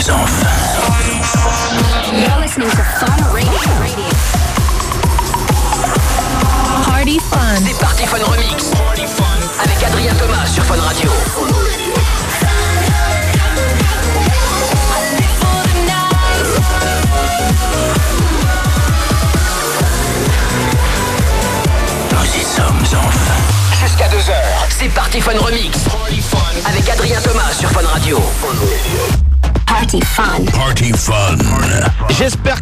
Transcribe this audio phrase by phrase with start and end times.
[0.00, 0.93] sommes enfin.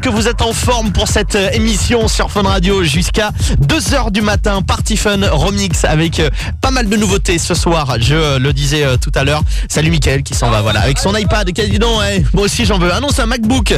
[0.03, 4.21] Que vous êtes en forme pour cette euh, émission sur Fun Radio jusqu'à 2h du
[4.21, 4.61] matin.
[4.61, 6.29] Party Fun Remix avec euh,
[6.61, 7.97] pas mal de nouveautés ce soir.
[8.01, 9.43] Je euh, le disais tout à l'heure.
[9.69, 10.81] Salut Mickaël qui s'en va, voilà.
[10.81, 11.49] Avec son iPad.
[11.49, 12.91] Dis donc, eh, moi aussi j'en veux.
[12.93, 13.75] Ah non, c'est un MacBook.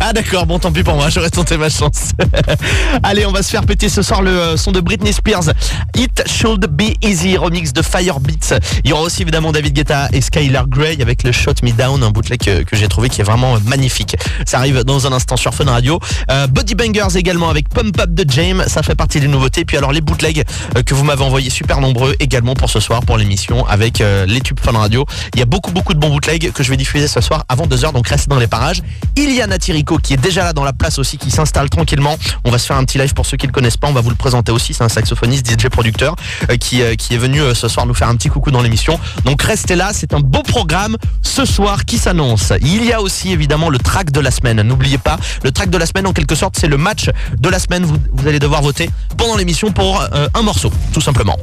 [0.00, 2.10] Ah d'accord, bon tant pis pour moi, j'aurais tenté ma chance.
[3.02, 5.52] Allez, on va se faire péter ce soir le son de Britney Spears.
[5.96, 8.58] It Should Be Easy, remix de Firebeats.
[8.84, 12.02] Il y aura aussi évidemment David Guetta et Skylar Grey avec le Shot Me Down,
[12.02, 14.16] un bootleg que, que j'ai trouvé qui est vraiment magnifique.
[14.46, 15.98] Ça arrive dans un instant sur Fun Radio.
[16.30, 19.64] Euh, Body Bangers également avec Pump Up de James, ça fait partie des nouveautés.
[19.64, 20.44] Puis alors les bootlegs
[20.76, 24.24] euh, que vous m'avez envoyés super nombreux également pour ce soir pour l'émission avec euh,
[24.24, 25.04] les tubes Fun Radio.
[25.34, 27.66] Il y a beaucoup beaucoup de bons bootlegs que je vais diffuser ce soir avant
[27.66, 28.82] 2h donc restez dans les parages.
[29.16, 32.16] Il y a Natirico qui est déjà là dans la place aussi qui s'installe tranquillement.
[32.44, 34.00] On va se faire un petit live pour ceux qui le connaissent pas, on va
[34.00, 36.14] vous le présenter aussi, c'est un saxophoniste DJ producteur
[36.50, 39.00] euh, qui qui est venu ce soir nous faire un petit coucou dans l'émission.
[39.24, 42.52] Donc restez là, c'est un beau programme ce soir qui s'annonce.
[42.60, 45.86] Il y a aussi évidemment le track de la N'oubliez pas, le track de la
[45.86, 47.84] semaine en quelque sorte, c'est le match de la semaine.
[47.84, 51.36] Vous, vous allez devoir voter pendant l'émission pour euh, un morceau, tout simplement.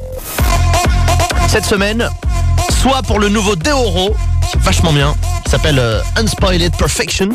[1.48, 2.08] Cette semaine,
[2.80, 4.14] soit pour le nouveau Deoro,
[4.50, 7.28] qui est vachement bien, qui s'appelle euh, Unspoiled Perfection.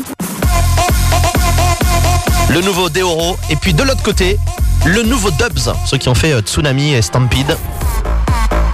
[2.48, 3.36] Le nouveau Deoro.
[3.48, 4.38] Et puis de l'autre côté,
[4.84, 7.56] le nouveau Dubs, ceux qui ont fait euh, Tsunami et Stampede.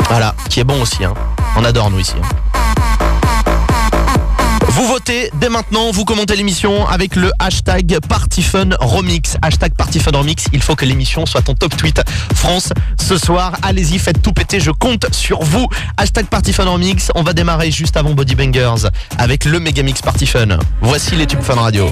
[0.08, 1.04] Voilà, qui est bon aussi.
[1.04, 1.14] hein.
[1.56, 2.14] On adore nous ici.
[2.22, 2.45] hein.
[4.76, 9.38] Vous votez dès maintenant, vous commentez l'émission avec le hashtag PartyFunRemix.
[9.40, 12.02] Hashtag PartyFunRemix, il faut que l'émission soit en top tweet
[12.34, 13.54] France ce soir.
[13.62, 15.66] Allez-y, faites tout péter, je compte sur vous.
[15.96, 20.58] Hashtag PartyFunRemix, on va démarrer juste avant Body Bangers avec le Megamix Party Fun.
[20.82, 21.90] Voici les tubes Fun Radio.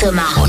[0.00, 0.39] Thomas.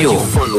[0.00, 0.49] Sur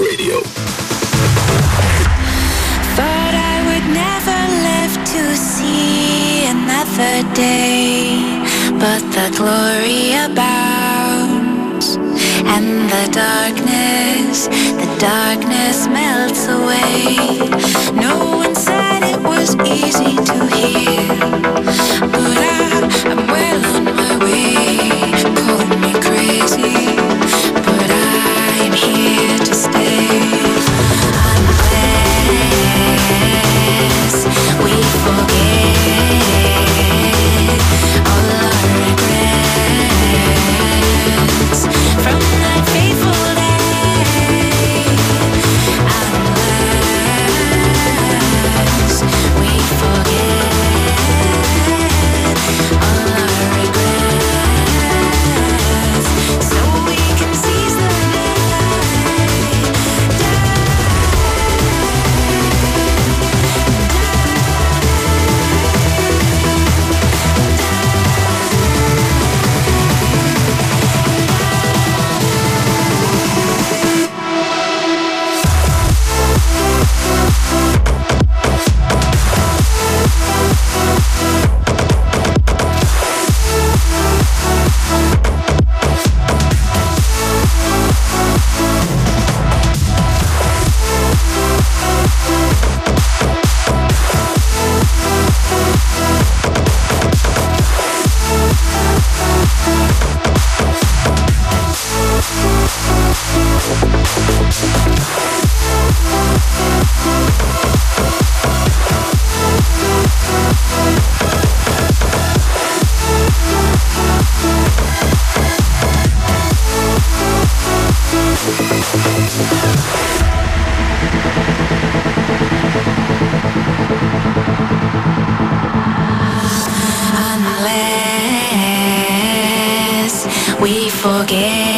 [131.01, 131.70] forget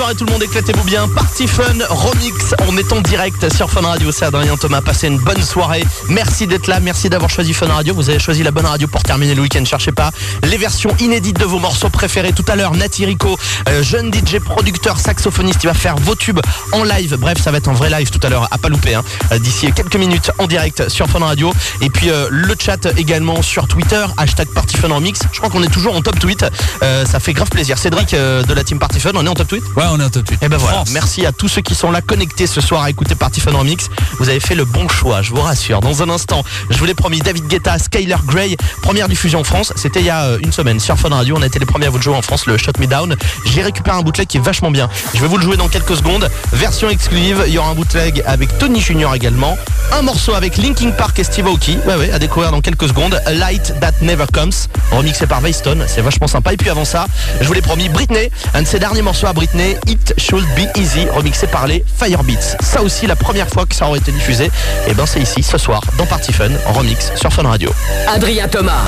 [0.00, 1.06] soirée tout le monde, éclatez-vous bien.
[1.08, 4.10] Party Fun Remix, on est en direct sur Fun Radio.
[4.10, 5.84] C'est Adrien Thomas, passez une bonne soirée.
[6.08, 7.92] Merci d'être là, merci d'avoir choisi Fun Radio.
[7.92, 9.62] Vous avez choisi la bonne radio pour terminer le week-end.
[9.66, 10.10] Cherchez pas
[10.42, 12.32] les versions inédites de vos morceaux préférés.
[12.32, 13.36] Tout à l'heure, Nati Rico,
[13.68, 16.40] euh, jeune DJ, producteur, saxophoniste, il va faire vos tubes
[16.72, 17.16] en live.
[17.18, 18.94] Bref, ça va être un vrai live tout à l'heure, à pas louper.
[18.94, 19.02] hein.
[19.32, 21.52] Euh, D'ici quelques minutes en direct sur Fun Radio.
[21.82, 25.20] Et puis euh, le chat également sur Twitter, hashtag Party Fun Remix.
[25.30, 26.46] Je crois qu'on est toujours en top tweet.
[26.80, 27.76] Ça fait grave plaisir.
[27.76, 29.64] Cédric de la team Party Fun, on est en top tweet?
[29.90, 30.90] On est et ben voilà, France.
[30.92, 33.88] merci à tous ceux qui sont là connectés ce soir à écouter Party Fun Remix.
[34.18, 35.80] Vous avez fait le bon choix, je vous rassure.
[35.80, 39.72] Dans un instant, je vous l'ai promis, David Guetta, Skyler Grey, première diffusion en France.
[39.76, 41.36] C'était il y a euh, une semaine sur Fun Radio.
[41.36, 43.16] On a été les premiers à vous le jouer en France, le Shut Me Down.
[43.46, 44.88] J'ai récupéré un bootleg qui est vachement bien.
[45.14, 46.28] Je vais vous le jouer dans quelques secondes.
[46.52, 49.56] Version exclusive, il y aura un bootleg avec Tony Junior également.
[49.92, 51.78] Un morceau avec Linkin Park et Steve Aoki.
[51.86, 53.20] Ouais, ouais, à découvrir dans quelques secondes.
[53.26, 54.52] A Light That Never Comes,
[54.92, 55.84] remixé par Veystone.
[55.88, 56.52] C'est vachement sympa.
[56.52, 57.06] Et puis avant ça,
[57.40, 60.76] je vous l'ai promis, Britney, un de ses derniers morceaux à Britney, It Should Be
[60.78, 62.56] Easy, remixé par les Firebeats.
[62.60, 64.50] Ça aussi, la première fois que ça aurait été diffusé,
[64.88, 67.70] et ben c'est ici, ce soir, dans Party Fun, en remix sur Fun Radio.
[68.08, 68.84] Adrien Thomas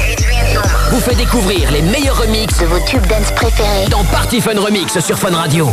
[0.91, 3.87] vous fait découvrir les meilleurs remixes De vos tubes dance préférés.
[3.91, 5.71] dans Party Fun Remix sur Fun Radio.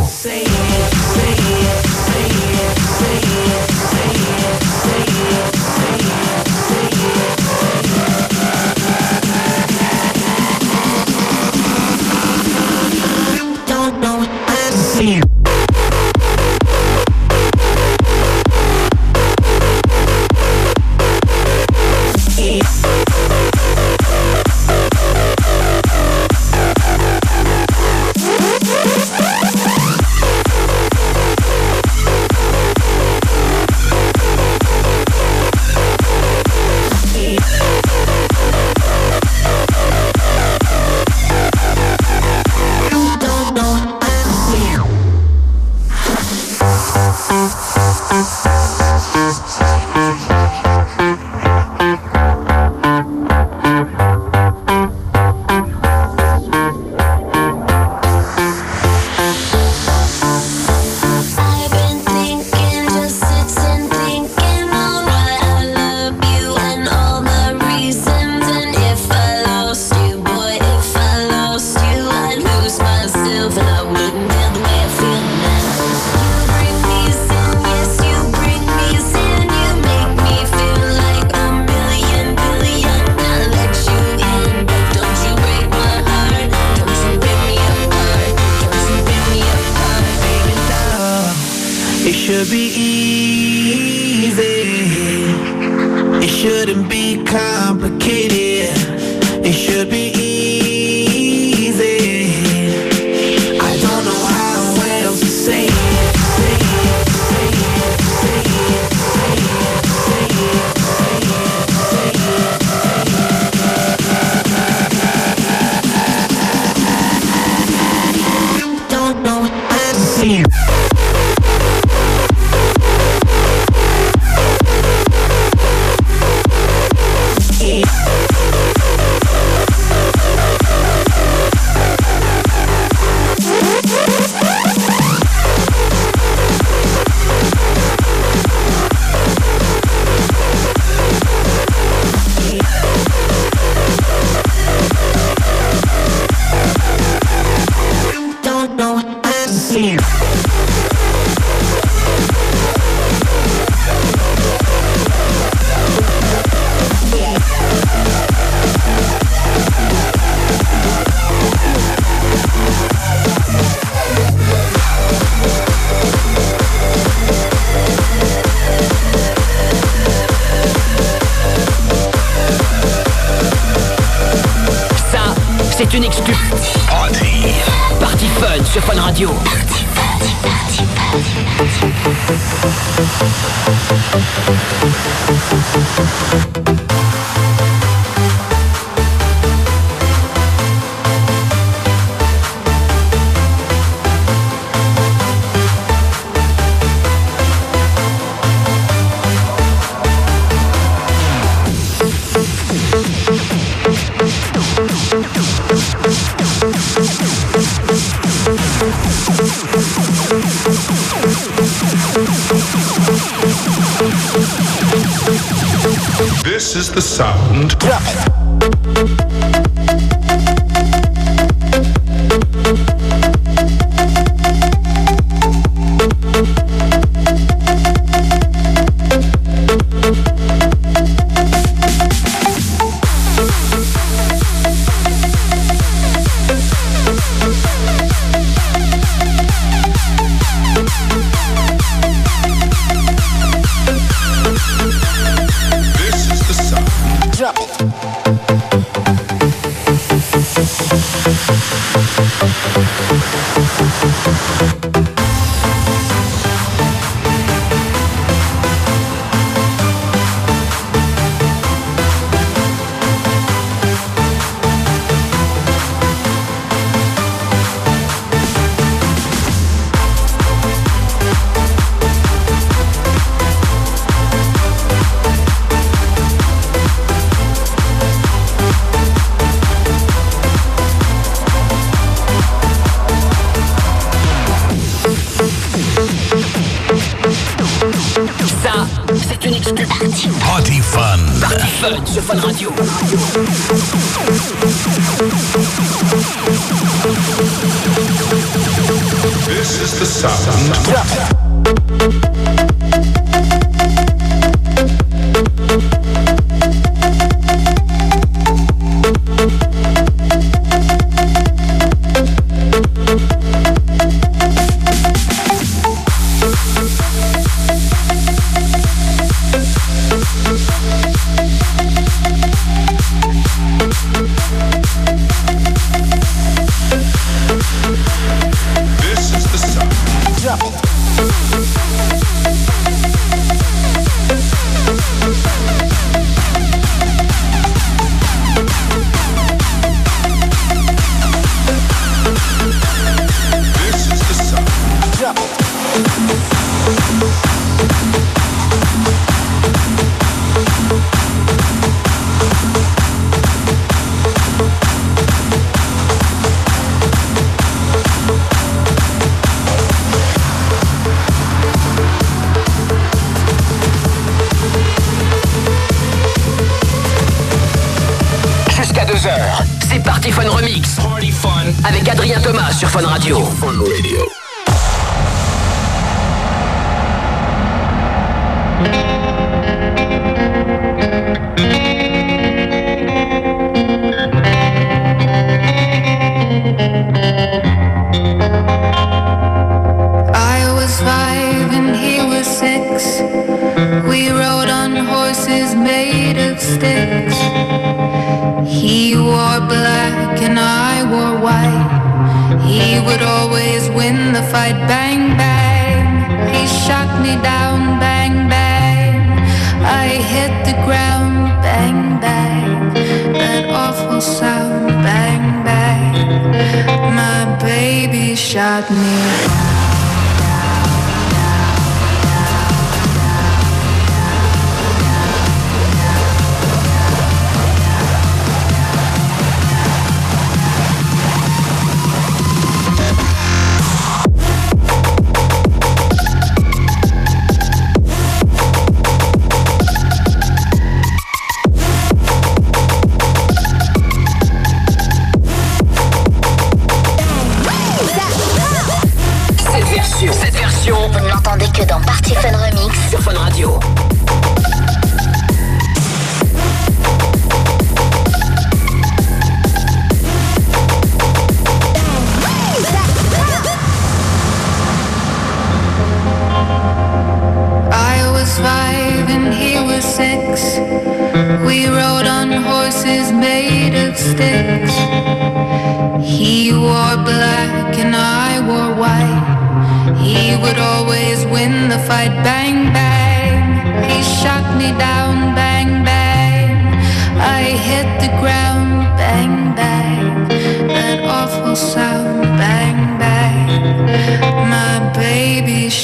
[291.90, 292.70] Fun, sur Fun Radio.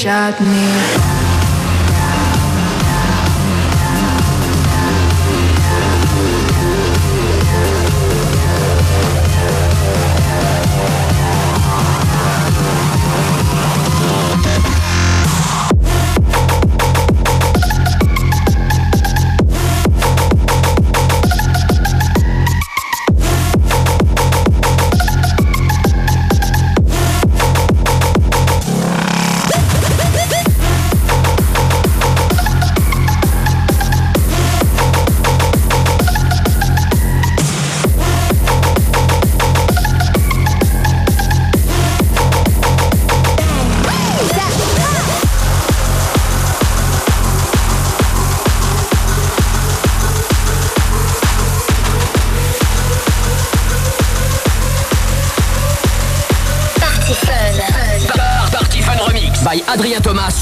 [0.06, 1.35] shot me.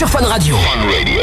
[0.07, 0.57] sur Fun Radio.
[0.57, 1.14] Fun Radio.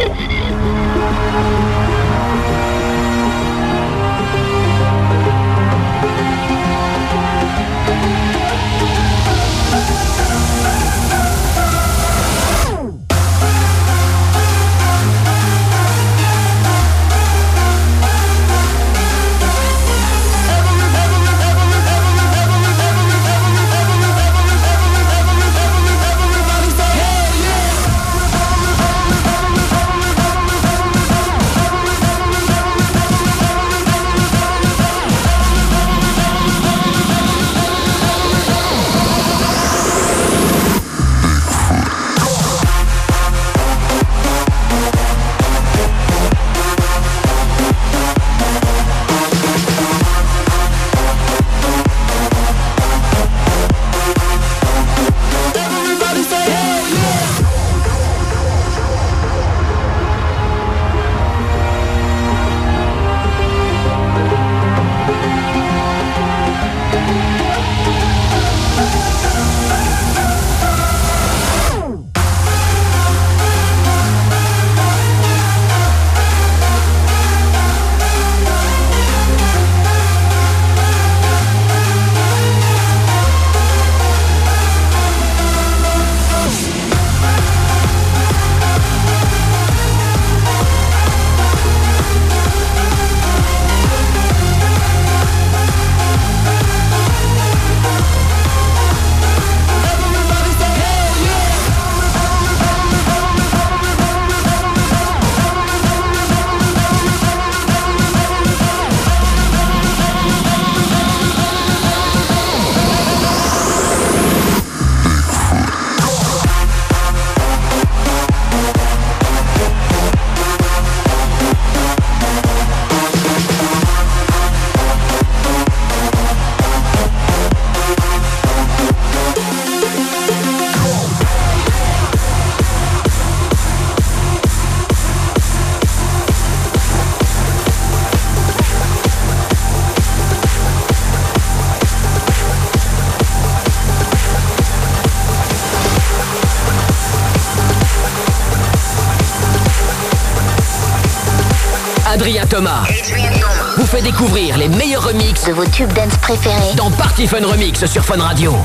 [154.33, 158.55] les meilleurs remixes de vos tubes dance préférés dans Party Fun Remix sur Fun Radio.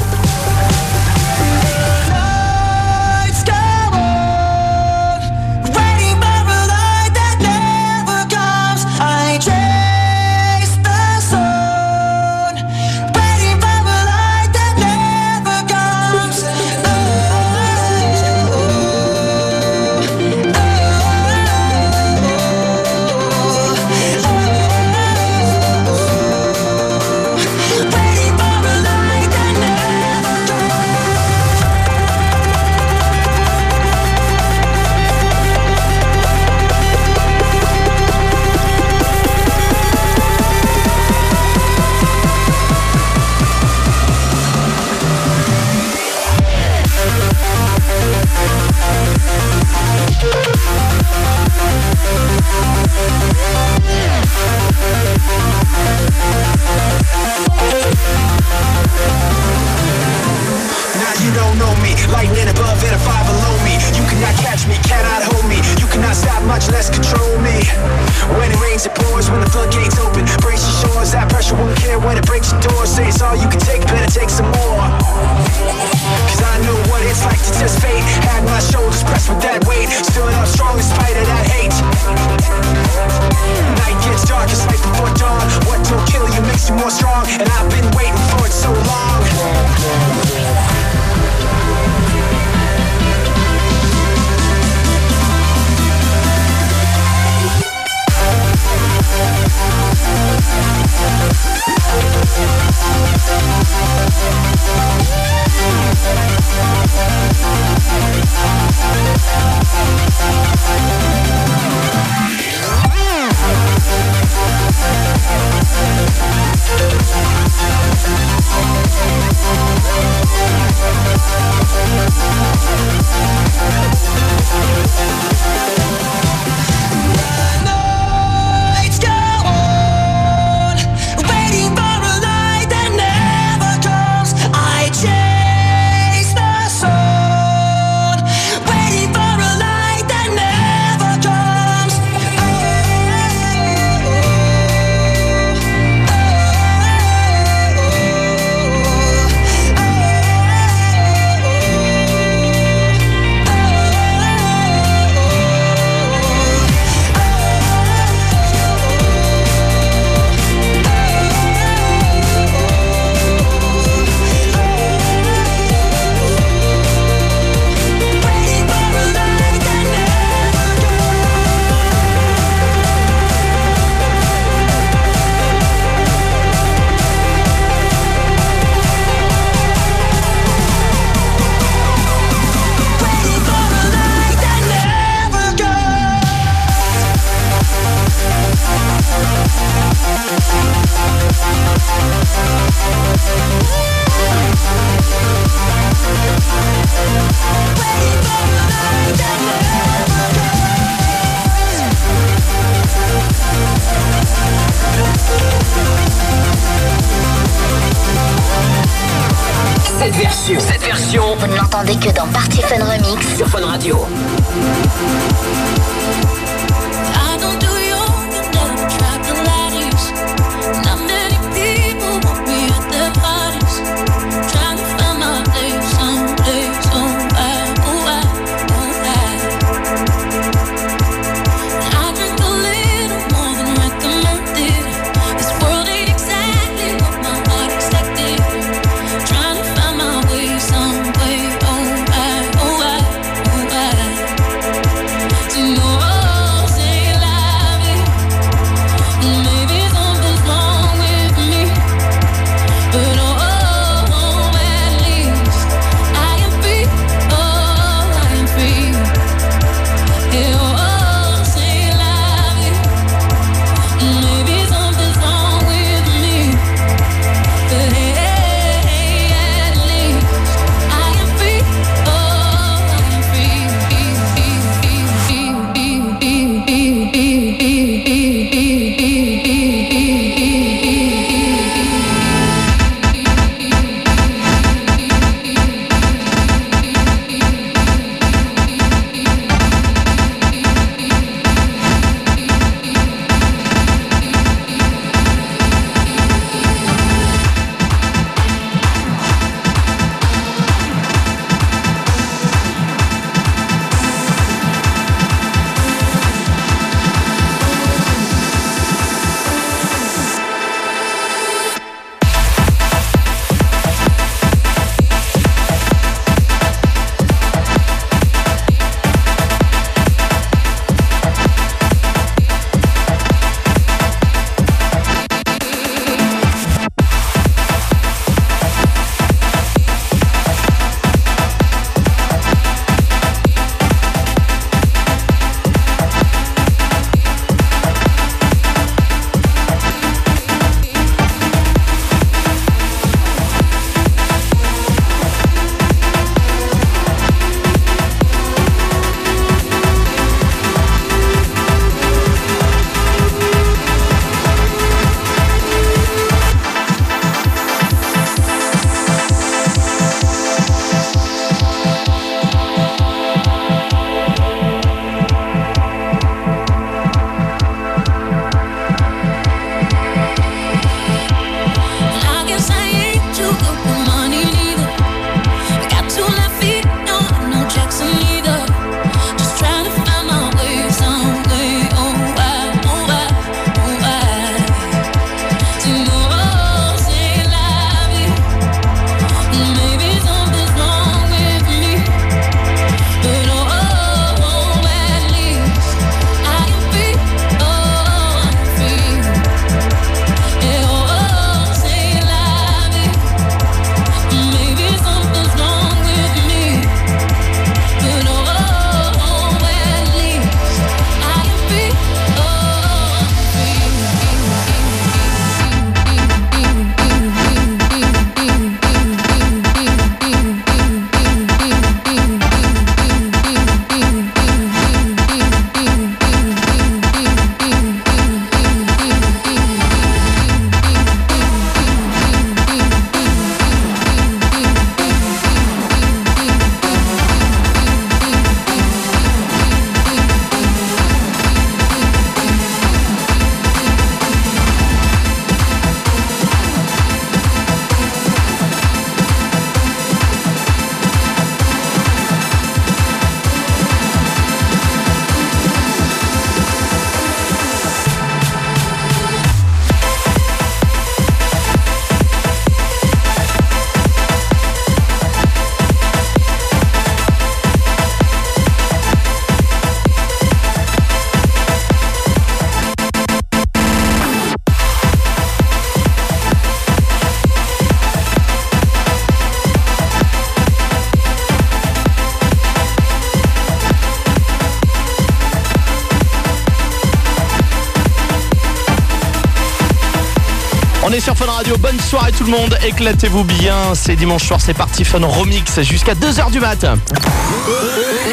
[492.37, 492.78] Tout le monde.
[492.84, 493.95] Éclatez-vous bien.
[493.95, 496.84] C'est dimanche soir, c'est parti Fun Remix jusqu'à 2h du mat.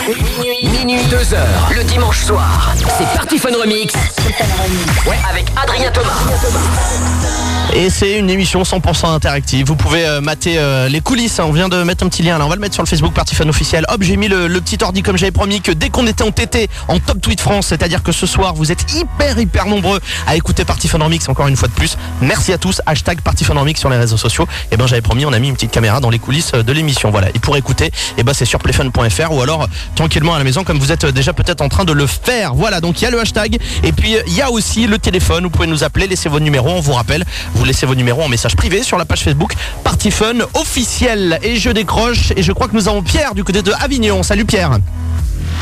[0.08, 2.74] Minuit, minuit, 2h, le dimanche soir.
[2.98, 3.94] C'est Party Fun Remix.
[5.08, 7.43] Ouais, avec Adrien Thomas.
[7.76, 9.66] Et c'est une émission 100% interactive.
[9.66, 11.40] Vous pouvez euh, mater euh, les coulisses.
[11.40, 11.46] hein.
[11.48, 12.46] On vient de mettre un petit lien là.
[12.46, 13.84] On va le mettre sur le Facebook Party Fun officiel.
[13.90, 16.70] Hop, j'ai mis le, petit ordi comme j'avais promis que dès qu'on était en TT
[16.88, 20.66] en top tweet France, c'est-à-dire que ce soir vous êtes hyper hyper nombreux à écouter
[20.66, 21.98] Party Fun Remix encore une fois de plus.
[22.22, 22.80] Merci à tous.
[22.86, 24.48] Hashtag Party Fun Remix sur les réseaux sociaux.
[24.72, 26.72] Et ben j'avais promis, on a mis une petite caméra dans les coulisses euh, de
[26.74, 27.10] l'émission.
[27.10, 27.30] Voilà.
[27.34, 30.78] Et pour écouter, et ben c'est sur playfun.fr ou alors tranquillement à la maison comme
[30.78, 32.54] vous êtes déjà peut-être en train de le faire.
[32.54, 32.82] Voilà.
[32.82, 35.46] Donc il y a le hashtag et puis il y a aussi le téléphone.
[35.46, 36.70] Vous pouvez nous appeler, laissez vos numéros.
[36.70, 37.26] On vous rappelle,
[37.66, 39.54] laissez vos numéros en message privé sur la page Facebook
[39.84, 41.40] Party Fun officiel.
[41.44, 44.24] Et je décroche et je crois que nous avons Pierre du côté de Avignon.
[44.24, 44.72] Salut Pierre.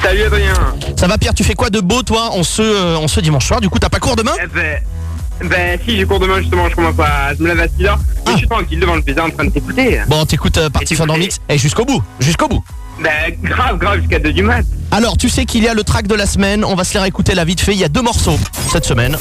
[0.03, 0.53] Salut Adrien
[0.99, 1.33] Ça va Pierre?
[1.33, 3.61] Tu fais quoi de beau toi en ce, euh, en ce dimanche soir?
[3.61, 4.31] Du coup t'as pas cours demain?
[4.43, 7.33] Eh ben, ben si j'ai cours demain justement, je commence à...
[7.37, 7.89] Je me lève à 6h
[8.25, 8.29] Ah.
[8.29, 10.01] et je suis tranquille devant le plaisir en train de t'écouter.
[10.07, 12.01] Bon t'écoutes euh, Party Fun tu- Remix et jusqu'au bout.
[12.19, 12.63] Jusqu'au bout.
[13.01, 13.09] Ben
[13.43, 14.63] grave, grave, jusqu'à 2 du mat.
[14.91, 16.63] Alors, tu sais qu'il y a le track de la semaine.
[16.63, 17.71] On va se les réécouter là vite fait.
[17.73, 18.37] Il y a deux morceaux
[18.71, 19.17] cette semaine.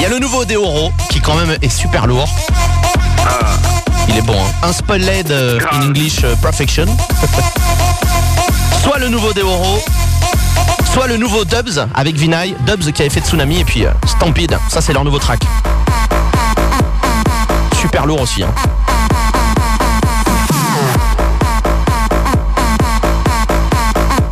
[0.00, 2.26] Il y a le nouveau Deoro qui quand même est super lourd.
[4.08, 4.32] Il est bon.
[4.32, 4.50] Hein.
[4.62, 5.88] Un spoiled euh, in.
[5.88, 6.86] English euh, perfection.
[8.82, 9.78] soit le nouveau Deoro,
[10.90, 12.54] soit le nouveau Dubs avec Vinay.
[12.66, 14.56] Dubs qui avait fait Tsunami et puis euh, Stampede.
[14.70, 15.42] Ça c'est leur nouveau track.
[17.78, 18.42] Super lourd aussi.
[18.42, 18.54] Hein.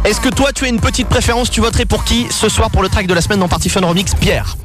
[0.07, 1.51] Est-ce que toi tu as une petite préférence?
[1.51, 3.83] Tu voterais pour qui ce soir pour le track de la semaine dans Party Fun
[3.83, 4.15] Remix?
[4.15, 4.57] Pierre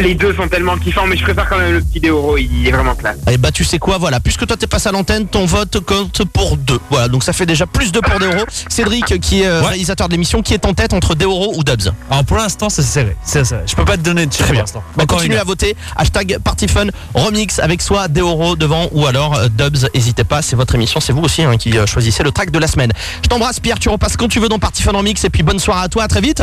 [0.00, 2.70] Les deux sont tellement kiffants, mais je préfère quand même le petit Deoro, il est
[2.70, 3.16] vraiment classe.
[3.30, 6.22] Eh bah tu sais quoi, voilà, puisque toi t'es passé à l'antenne, ton vote compte
[6.32, 6.78] pour deux.
[6.90, 8.44] Voilà, donc ça fait déjà plus de pour Deoro.
[8.68, 9.68] Cédric, qui est euh, Ouais.
[9.68, 11.92] réalisateur de l'émission, qui est en tête entre Deoro ou Dubs.
[12.10, 13.16] Alors pour l'instant, c'est serré.
[13.24, 13.62] C'est serré.
[13.66, 14.82] Je peux pas te donner de chiffre Très pour l'instant.
[14.96, 15.76] Bah, une à voter.
[15.96, 19.88] Hashtag PartyFun Remix avec soit Deoro devant ou alors euh, Dubs.
[19.94, 22.58] N'hésitez pas, c'est votre émission, c'est vous aussi hein, qui euh, choisissez le track de
[22.58, 22.92] la semaine.
[23.22, 25.58] Je t'embrasse Pierre, tu repasses quand tu veux dans Party Fun Remix et puis bonne
[25.58, 26.42] soirée à toi, à très vite.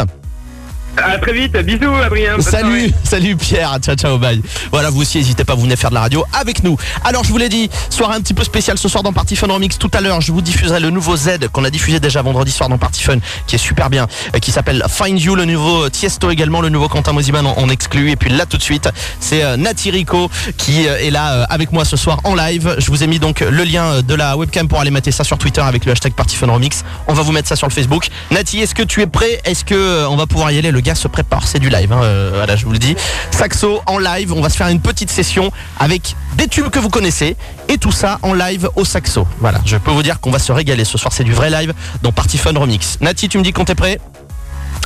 [0.95, 2.39] À très vite, bisous Adrien.
[2.39, 4.41] Salut, salut Pierre, ciao ciao bye.
[4.71, 6.77] Voilà, vous aussi n'hésitez pas, vous venez faire de la radio avec nous.
[7.03, 9.47] Alors je vous l'ai dit, soirée un petit peu spéciale ce soir dans Party Fun
[9.47, 9.77] Remix.
[9.79, 12.69] Tout à l'heure, je vous diffuserai le nouveau Z qu'on a diffusé déjà vendredi soir
[12.69, 13.17] dans Party Fun,
[13.47, 16.87] qui est super bien, euh, qui s'appelle Find You, le nouveau Tiesto également, le nouveau
[16.89, 18.11] Quentin Mosiman en, en exclu.
[18.11, 18.87] Et puis là tout de suite,
[19.19, 22.75] c'est euh, Nati Rico qui euh, est là avec moi ce soir en live.
[22.77, 25.39] Je vous ai mis donc le lien de la webcam pour aller mettre ça sur
[25.39, 26.83] Twitter avec le hashtag Party Fun Remix.
[27.07, 28.09] On va vous mettre ça sur le Facebook.
[28.29, 29.41] Nati, est-ce que tu es prêt?
[29.43, 31.91] Est-ce que on va pouvoir y aller Le gars se prépare, c'est du live.
[31.91, 32.95] hein, euh, voilà, je vous le dis.
[33.31, 34.33] Saxo en live.
[34.33, 37.35] On va se faire une petite session avec des tubes que vous connaissez
[37.69, 39.25] et tout ça en live au saxo.
[39.39, 41.13] Voilà, je peux vous dire qu'on va se régaler ce soir.
[41.13, 41.73] C'est du vrai live
[42.03, 42.99] dans Party Fun Remix.
[43.01, 43.99] Nati, tu me dis qu'on est prêt?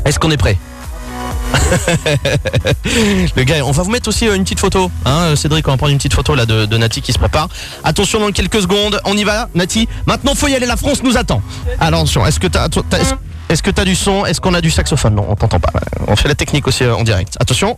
[0.05, 0.57] Est-ce qu'on est prêt?
[3.35, 4.91] Le gars, on va vous mettre aussi euh, une petite photo.
[5.05, 7.49] Hein, Cédric, on va prendre une petite photo là de, Nati qui se prépare.
[7.83, 9.87] Attention dans quelques secondes, on y va, Nati.
[10.05, 11.41] Maintenant, faut y aller, la France nous attend.
[11.79, 12.67] Attention, est-ce que t'as,
[13.49, 14.25] est-ce que t'as du son?
[14.25, 15.15] Est-ce qu'on a du saxophone?
[15.15, 15.71] Non, on t'entend pas.
[16.07, 17.37] On fait la technique aussi euh, en direct.
[17.39, 17.77] Attention.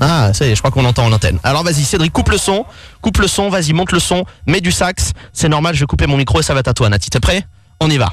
[0.00, 1.38] Ah, ça y est, je crois qu'on entend en antenne.
[1.44, 2.64] Alors vas-y, Cédric, coupe le son.
[3.00, 5.12] Coupe le son, vas-y, monte le son, mets du sax.
[5.32, 7.10] C'est normal, je vais couper mon micro et ça va à toi, Nati.
[7.10, 7.46] T'es prêt?
[7.80, 8.10] On y va.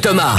[0.00, 0.36] Thomas.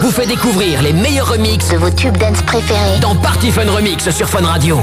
[0.00, 4.08] Vous fait découvrir les meilleurs remixes de vos tubes dance préférés dans Party Fun Remix
[4.10, 4.80] sur Fun Radio.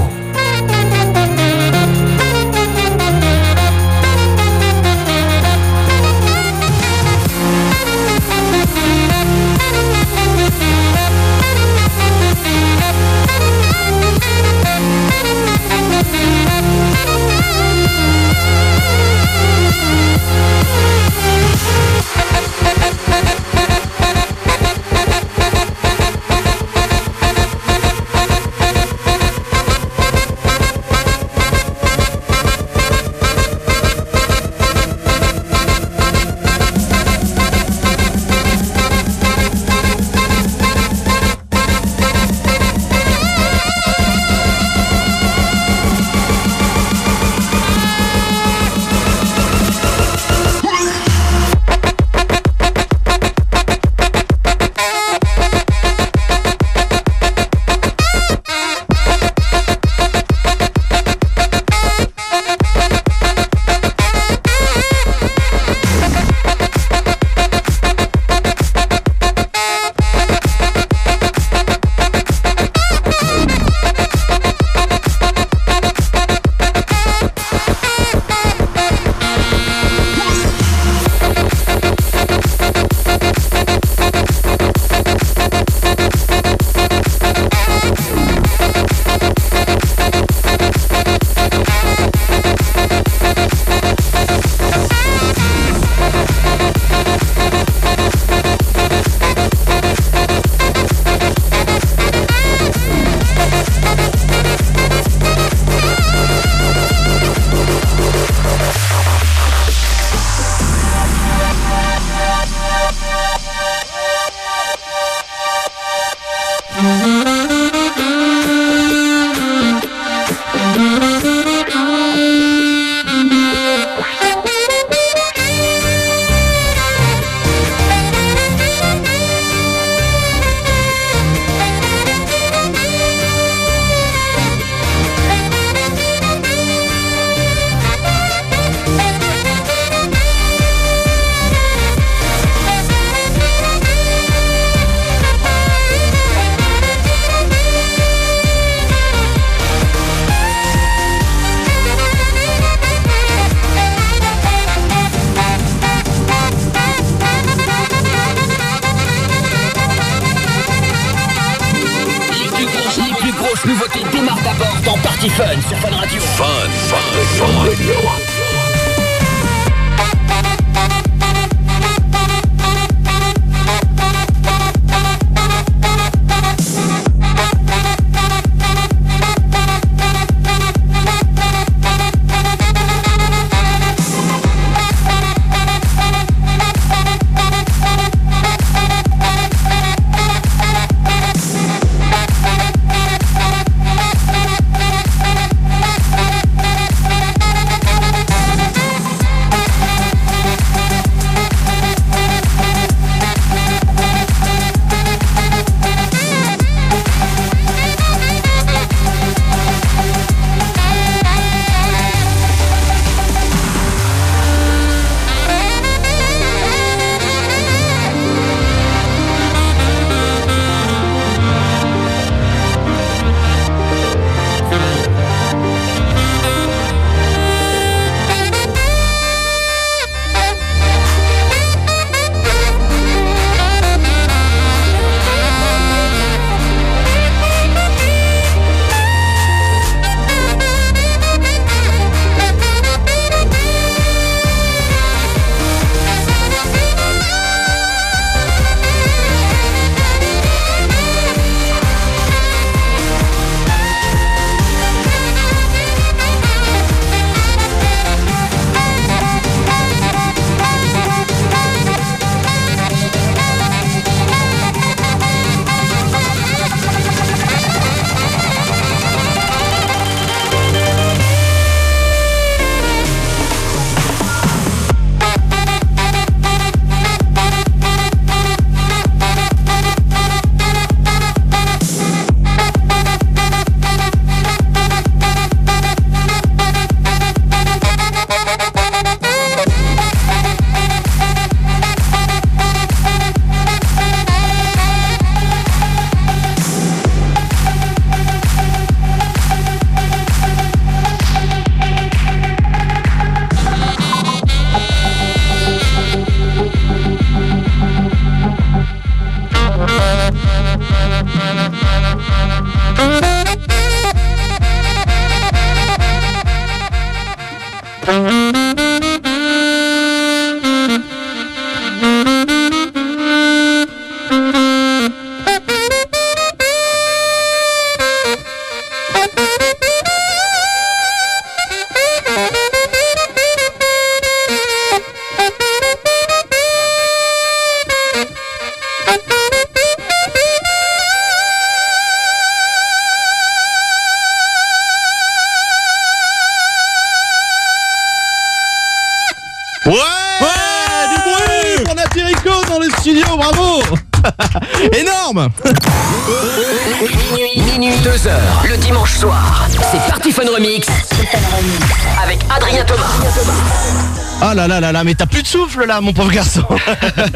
[364.91, 366.63] Là mais t'as plus de souffle là, mon pauvre garçon.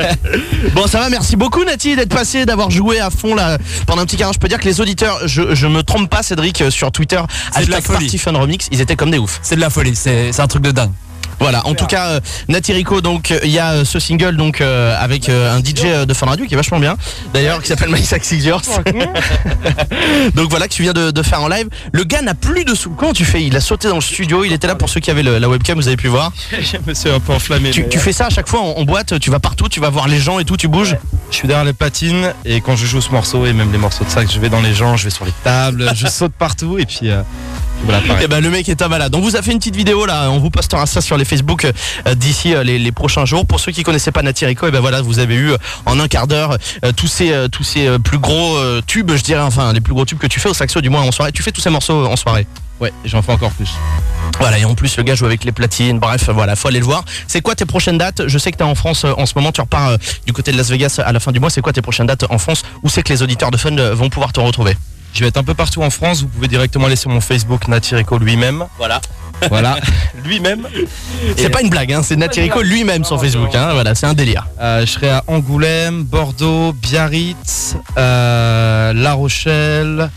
[0.73, 4.05] bon, ça va, merci beaucoup Nati d'être passé, d'avoir joué à fond là pendant un
[4.05, 4.33] petit quart.
[4.33, 7.21] Je peux dire que les auditeurs, je, je me trompe pas, Cédric, euh, sur Twitter,
[7.53, 7.99] hashtag folie.
[7.99, 9.39] Party Fun Remix, ils étaient comme des oufs.
[9.43, 10.91] C'est de la folie, c'est c'est un truc de dingue.
[11.43, 14.37] Voilà, en tout cas, euh, Nati Rico, donc euh, il y a euh, ce single
[14.37, 16.95] donc euh, avec euh, un DJ euh, de Fun Radio qui est vachement bien,
[17.33, 18.61] d'ailleurs qui s'appelle My Sexy Yours.
[20.35, 21.67] donc voilà que tu viens de, de faire en live.
[21.91, 22.91] Le gars n'a plus de sous.
[22.91, 23.43] Comment tu fais?
[23.43, 25.49] Il a sauté dans le studio, il était là pour ceux qui avaient le- la
[25.49, 26.31] webcam, vous avez pu voir.
[26.51, 27.71] Je me suis un peu enflammé.
[27.71, 29.67] Tu, mais, tu euh, fais ça à chaque fois en, en boîte, tu vas partout,
[29.67, 30.95] tu vas voir les gens et tout, tu bouges?
[31.29, 34.05] Je suis derrière les platines et quand je joue ce morceau et même les morceaux
[34.05, 36.77] de sax, je vais dans les gens, je vais sur les tables, je saute partout
[36.77, 37.21] et puis euh,
[37.83, 38.01] voilà.
[38.21, 39.13] Et ben le mec est un malade.
[39.15, 41.65] On vous a fait une petite vidéo là, on vous postera ça sur les Facebook
[41.65, 43.45] euh, d'ici euh, les, les prochains jours.
[43.45, 45.99] Pour ceux qui connaissaient pas Nati Rico, et ben voilà, vous avez eu euh, en
[45.99, 46.57] un quart d'heure
[46.95, 48.57] tous ces tous ces plus gros
[48.87, 51.01] tubes, je dirais, enfin les plus gros tubes que tu fais au saxo du moins
[51.01, 51.31] en soirée.
[51.31, 52.47] Tu fais tous ces morceaux en soirée.
[52.79, 53.69] Ouais, j'en fais encore plus.
[54.39, 55.99] Voilà, et en plus le gars joue avec les platines.
[55.99, 57.05] Bref, voilà, faut aller le voir.
[57.27, 58.27] C'est quoi tes prochaines dates?
[58.27, 60.51] Je sais que tu es en France en ce moment, tu repars euh, du côté
[60.51, 61.49] de Las Vegas à la fin du mois.
[61.49, 62.63] C'est quoi tes prochaines dates en France?
[62.81, 64.75] Où c'est que les auditeurs de Fun vont pouvoir te retrouver?
[65.13, 67.67] Je vais être un peu partout en France, vous pouvez directement aller sur mon Facebook
[67.67, 68.65] Natirico lui-même.
[68.77, 68.99] Voilà.
[69.49, 69.77] Voilà,
[70.25, 70.67] lui-même.
[71.37, 73.53] C'est pas une blague, hein, c'est Nati Rico lui-même sur Facebook.
[73.55, 74.47] Hein, voilà, c'est un délire.
[74.61, 80.09] Euh, je serai à Angoulême, Bordeaux, Biarritz, euh, La Rochelle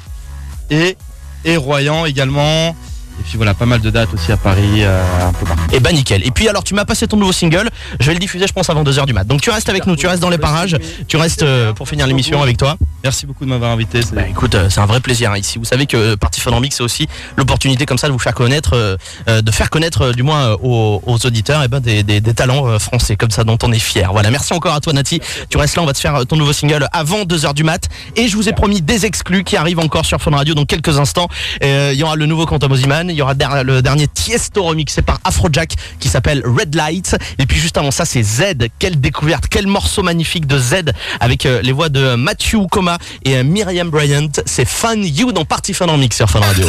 [0.70, 0.96] et,
[1.44, 2.76] et Royan également.
[3.18, 5.62] Et puis voilà, pas mal de dates aussi à Paris, euh, un peu partout.
[5.72, 6.26] Et bah nickel.
[6.26, 8.68] Et puis alors tu m'as passé ton nouveau single, je vais le diffuser je pense
[8.70, 9.24] avant 2h du mat.
[9.26, 10.76] Donc tu restes avec nous, tu restes dans les parages,
[11.08, 12.76] tu restes euh, pour finir l'émission avec toi.
[13.02, 14.00] Merci beaucoup de m'avoir invité.
[14.12, 15.58] Bah écoute, euh, c'est un vrai plaisir hein, ici.
[15.58, 17.06] Vous savez que Party Fun Remix c'est aussi
[17.36, 21.62] l'opportunité comme ça de vous faire connaître, de faire connaître du moins aux, aux auditeurs
[21.62, 24.12] et ben, des, des- des talents français comme ça dont on est fier.
[24.12, 25.20] Voilà, merci encore à toi Nati.
[25.48, 27.88] Tu restes là, on va te faire ton nouveau single avant 2h du mat.
[28.16, 30.98] Et je vous ai promis des exclus qui arrivent encore sur Fun Radio dans quelques
[30.98, 31.28] instants.
[31.62, 35.20] Il y aura le nouveau Quentin Mosiman, il y aura le dernier Tiesto remixé par
[35.24, 37.16] Afrojack qui s'appelle Red Light.
[37.38, 38.68] Et puis juste avant ça, c'est Z.
[38.78, 43.36] Quelle découverte, quel morceau magnifique de Z avec euh, les voix de Matthew Coma et
[43.36, 44.28] euh, Myriam Bryant.
[44.44, 46.66] C'est Fun You dans Party Fun Remix sur Fun Radio.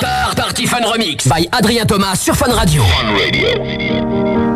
[0.00, 2.82] Par Party Fun Remix by Adrien Thomas sur Fun Radio.
[4.00, 4.49] Silent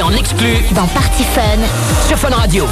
[0.00, 1.60] En exclu dans Party Fun.
[2.08, 2.66] sur Fun Radio.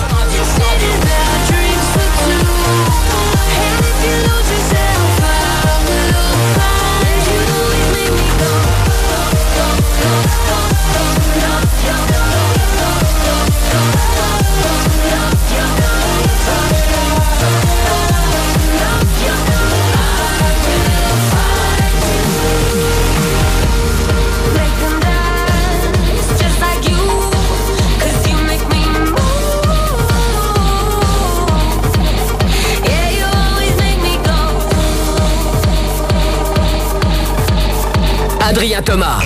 [38.60, 39.20] Adrien Thomas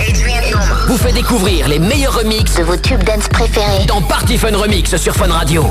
[0.87, 3.85] vous fait découvrir les meilleurs remixes De vos tubes dance préférés.
[3.85, 5.65] dans Party Fun Remix sur Fun Radio.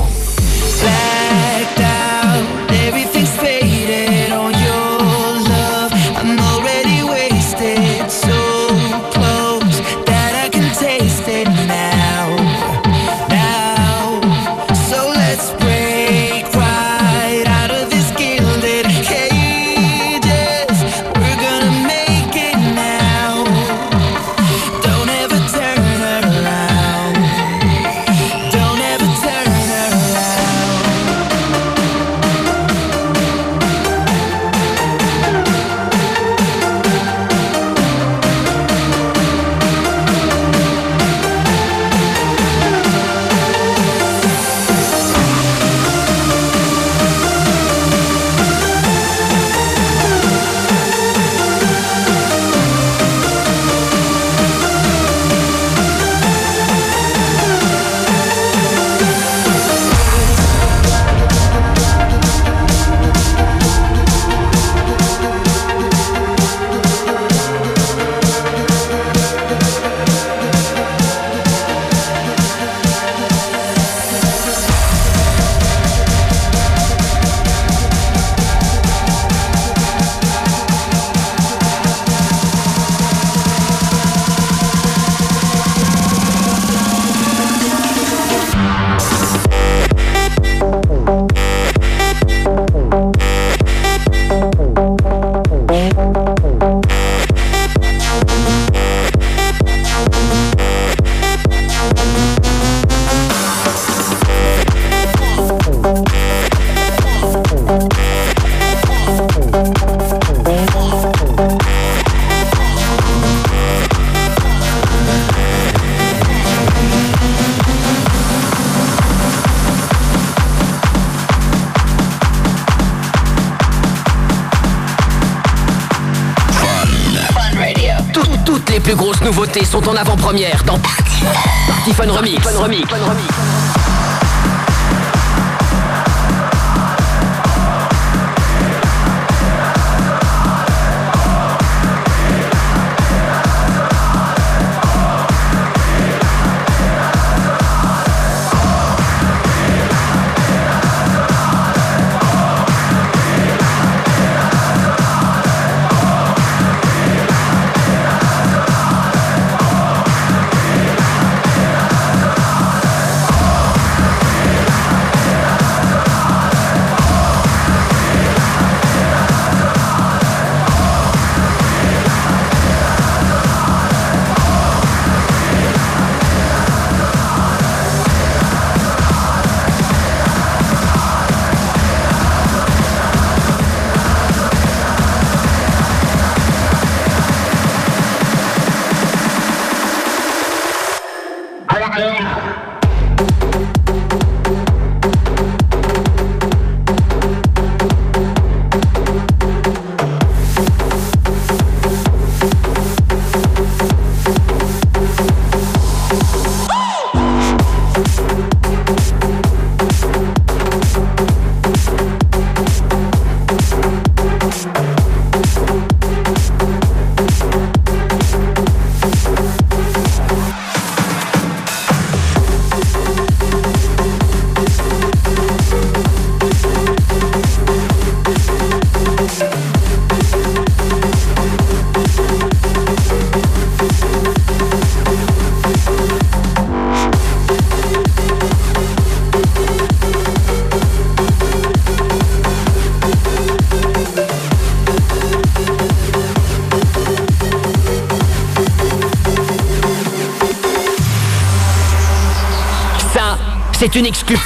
[253.95, 254.37] Une exclu.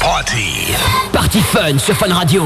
[0.00, 0.72] Party.
[1.12, 2.44] Party Fun sur Fun Radio.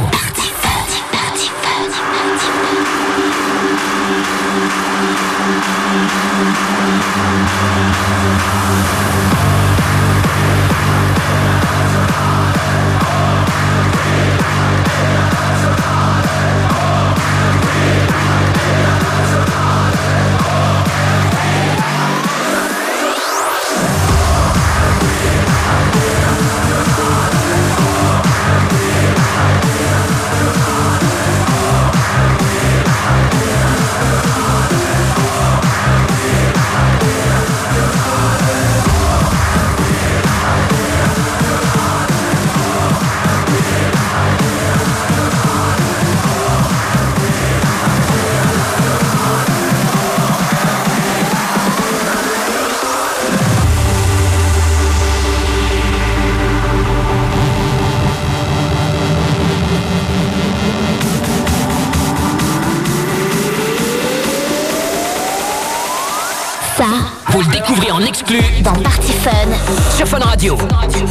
[70.01, 70.56] Sur Fun Radio.
[70.56, 71.09] Minuit,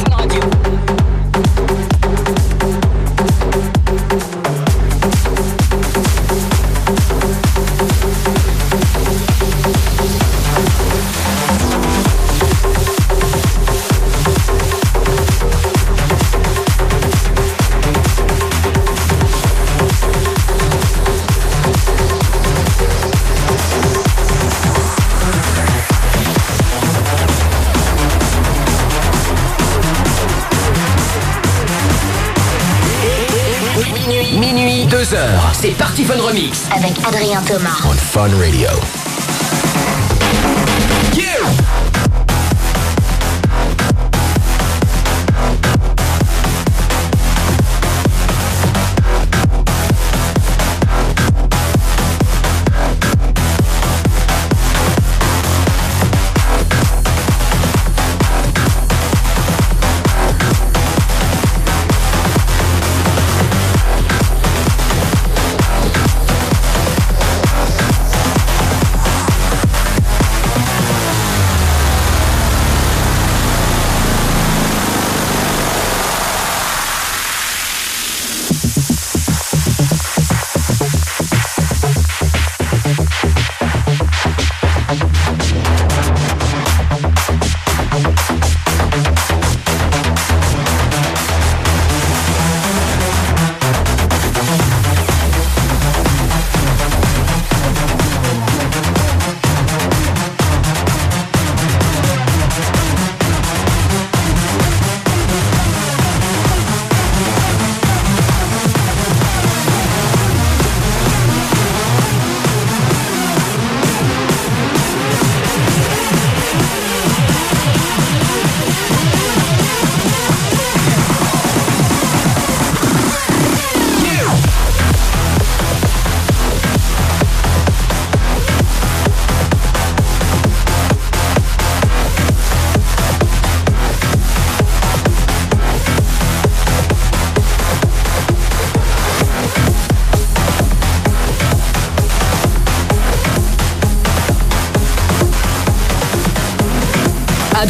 [36.08, 36.66] Remix.
[36.74, 37.76] Avec Adrien Thomas.
[37.84, 39.09] On Fun Radio.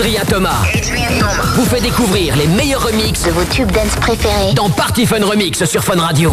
[0.00, 0.62] Adrien Thomas
[1.56, 4.54] vous fait découvrir les meilleurs remixes De vos tubes dance préférés.
[4.54, 6.32] dans Party Fun Remix sur Fun Radio.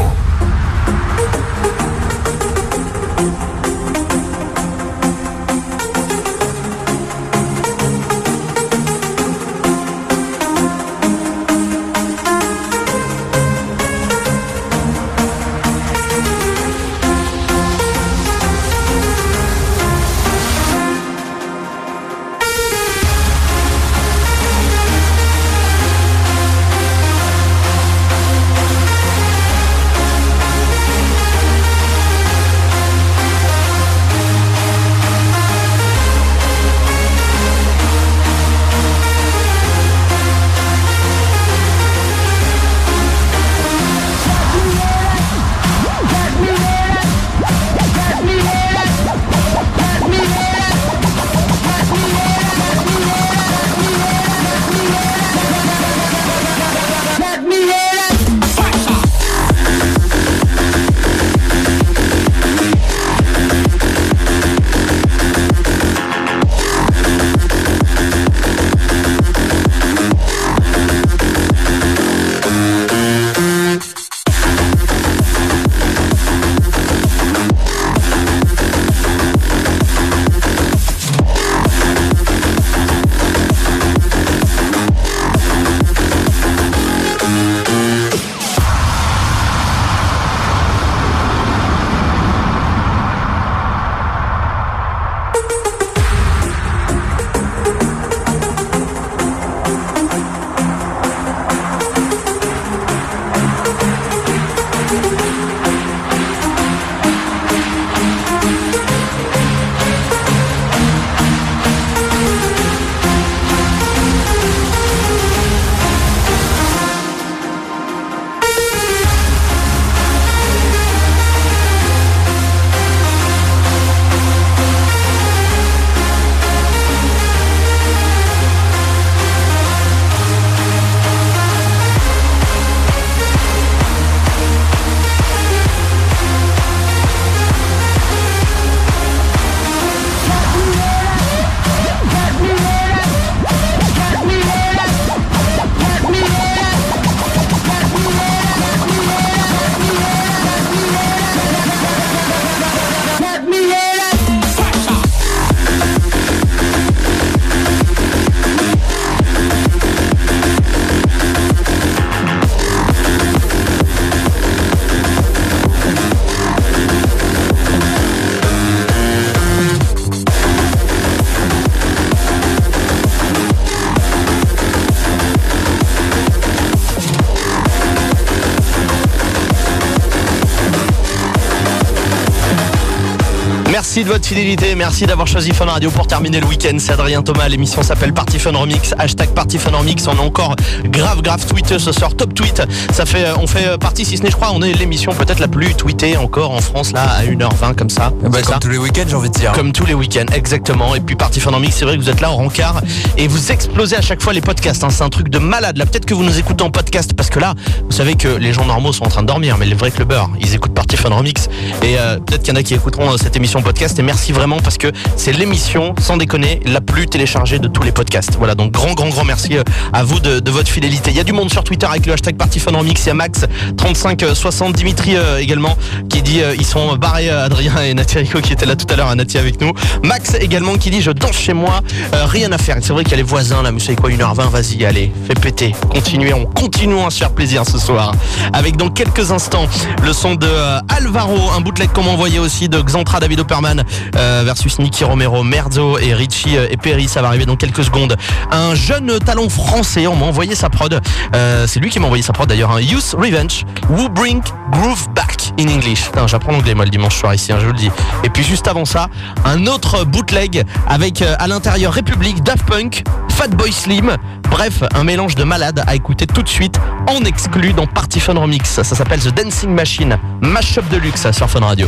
[183.97, 186.77] Merci de votre fidélité, merci d'avoir choisi Fun Radio pour terminer le week-end.
[186.77, 190.05] C'est Adrien Thomas, l'émission s'appelle Party Fun Remix, hashtag Party Fun Remix.
[190.07, 192.61] On est encore grave grave tweeteux ce soir, top tweet.
[192.93, 195.39] Ça fait, euh, on fait partie, si ce n'est je crois, on est l'émission peut-être
[195.39, 198.11] la plus tweetée encore en France là à 1h20 comme ça.
[198.21, 199.51] Bah, C'est comme ça tous les week-ends, j'ai envie de dire.
[199.53, 200.93] Comme tous les week-ends, exactement.
[200.93, 202.81] Et puis Party Fun Remix, c'est vrai que vous êtes là en rencard
[203.17, 204.83] et vous explosez à chaque fois les podcasts.
[204.83, 204.91] hein.
[204.91, 205.75] C'est un truc de malade.
[205.77, 208.53] Là, peut-être que vous nous écoutez en podcast parce que là, vous savez que les
[208.53, 211.09] gens normaux sont en train de dormir, mais les vrais clubbers, ils écoutent Party Fun
[211.09, 211.49] Remix.
[211.81, 213.86] Et euh, peut-être qu'il y en a qui écouteront euh, cette émission podcast.
[213.95, 217.93] Et merci vraiment parce que c'est l'émission, sans déconner, la plus téléchargée de tous les
[217.93, 218.35] podcasts.
[218.37, 221.11] Voilà, donc grand, grand, grand merci euh, à vous de, votre fidélité.
[221.11, 223.01] Il y a du monde sur Twitter avec le hashtag Party Fun Remix.
[223.05, 223.45] Il y a Max
[223.77, 225.77] 3560, Dimitri euh, également
[226.09, 228.91] qui dit euh, ils sont barrés euh, Adrien et Nathia Rico qui étaient là tout
[228.91, 229.71] à l'heure, à Nathia avec nous.
[230.03, 231.81] Max également qui dit je danse chez moi,
[232.13, 232.77] euh, rien à faire.
[232.81, 235.33] C'est vrai qu'il y a les voisins là, mais savez quoi, 1h20, vas-y, allez, fais
[235.33, 235.75] péter.
[235.89, 238.13] Continuons, continuons à se faire plaisir ce soir.
[238.53, 239.67] Avec dans quelques instants
[240.03, 243.76] le son de euh, Alvaro, un bootleg comme envoyé aussi de Xantra David Opperman
[244.15, 247.07] euh, versus Nicky Romero, Merzo et Richie euh, et Perry.
[247.07, 248.15] Ça va arriver dans quelques secondes.
[248.51, 250.99] Un jeune talent français, on m'a envoyé sa prod.
[251.35, 252.71] Euh, c'est lui qui m'a envoyé sa prod d'ailleurs.
[252.71, 254.41] Un Youth Revenge, Who Bring
[254.71, 256.09] Groove Back in English.
[256.27, 257.91] J'apprends l'anglais moi le dimanche soir ici, hein, je vous le dis.
[258.23, 259.07] Et puis juste avant ça,
[259.45, 264.15] un autre bootleg avec à l'intérieur République, Daft Punk, Fatboy Slim.
[264.49, 268.33] Bref, un mélange de malades à écouter tout de suite en exclu dans Party Fun
[268.33, 268.69] Remix.
[268.69, 271.87] Ça s'appelle The Dancing Machine, mashup de luxe sur Fun Radio.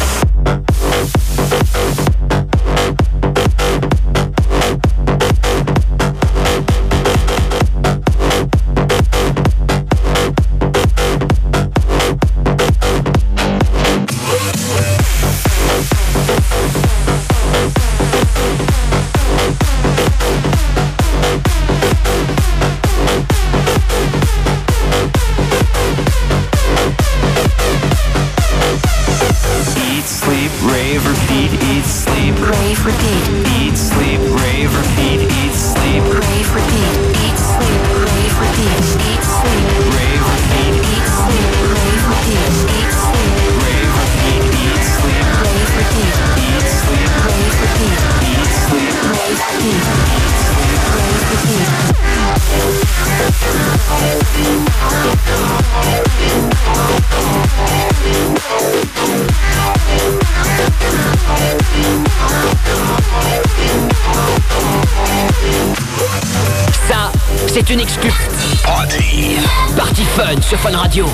[67.71, 68.13] Une excuse.
[68.65, 70.03] Party.
[70.03, 71.05] Fun sur Fun Radio.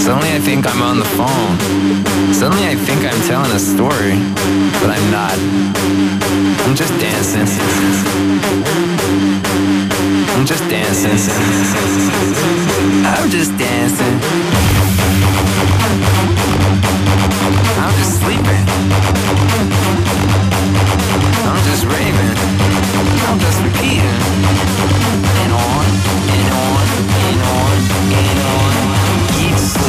[0.00, 1.58] Suddenly I think I'm on the phone.
[2.32, 4.16] Suddenly I think I'm telling a story,
[4.80, 5.36] but I'm not.
[6.64, 7.46] I'm just dancing.
[10.32, 11.12] I'm just dancing.
[13.04, 14.20] I'm just dancing.
[17.84, 18.64] I'm just sleeping.
[21.44, 22.36] I'm just raving.
[23.28, 24.93] I'm just repeating.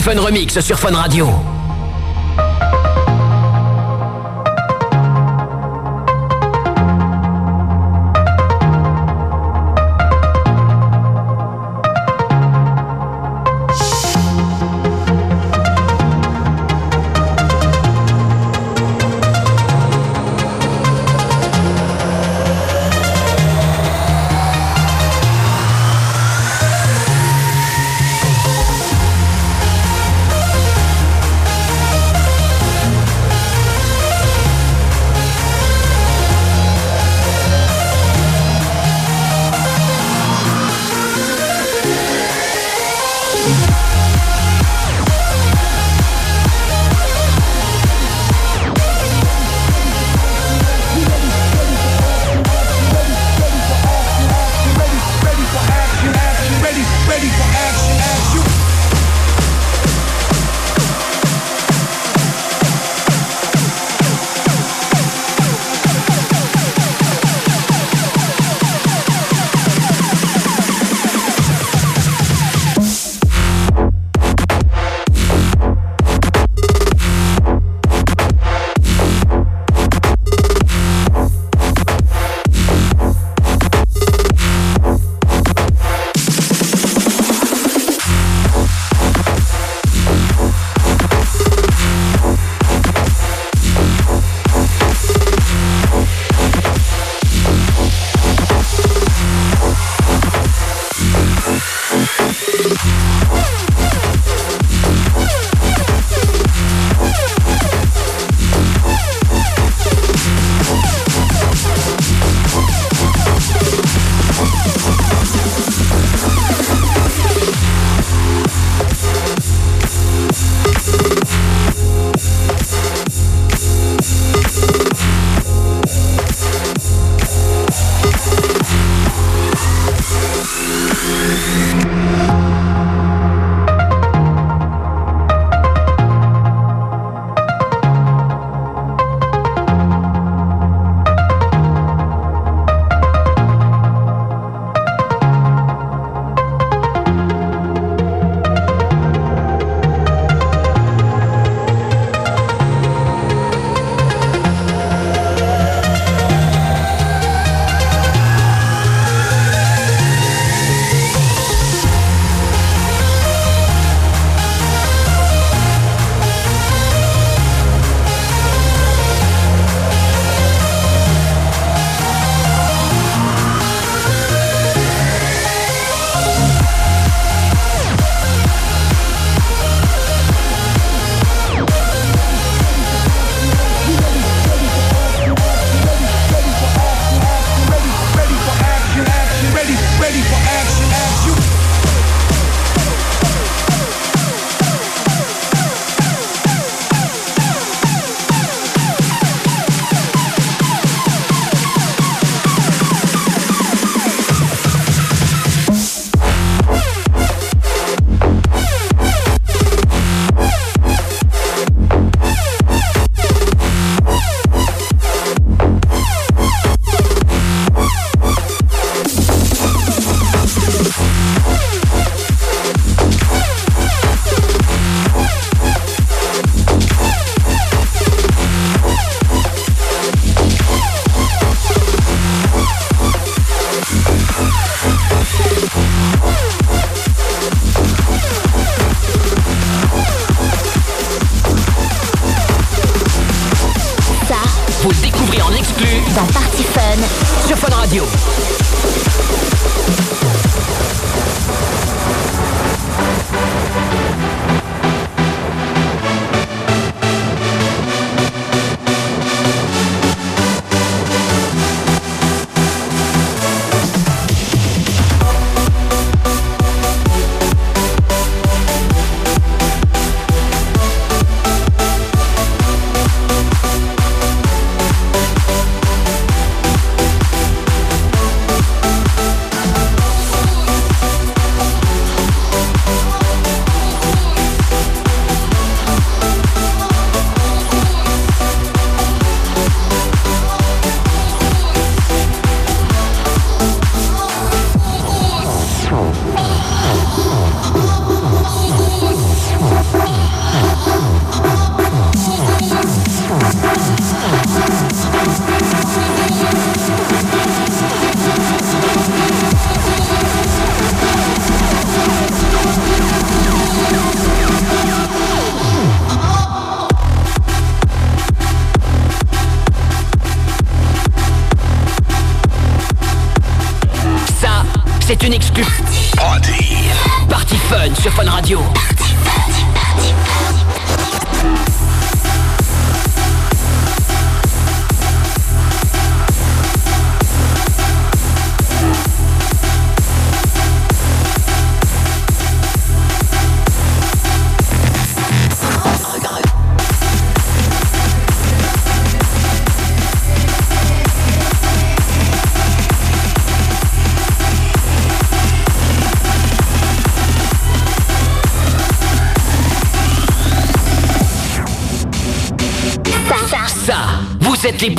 [0.00, 1.53] Fun Remix sur Fun Radio.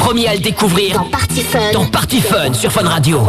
[0.06, 1.72] Premiers à le découvrir dans Party Fun.
[1.74, 3.24] dans Party Fun sur Fun Radio.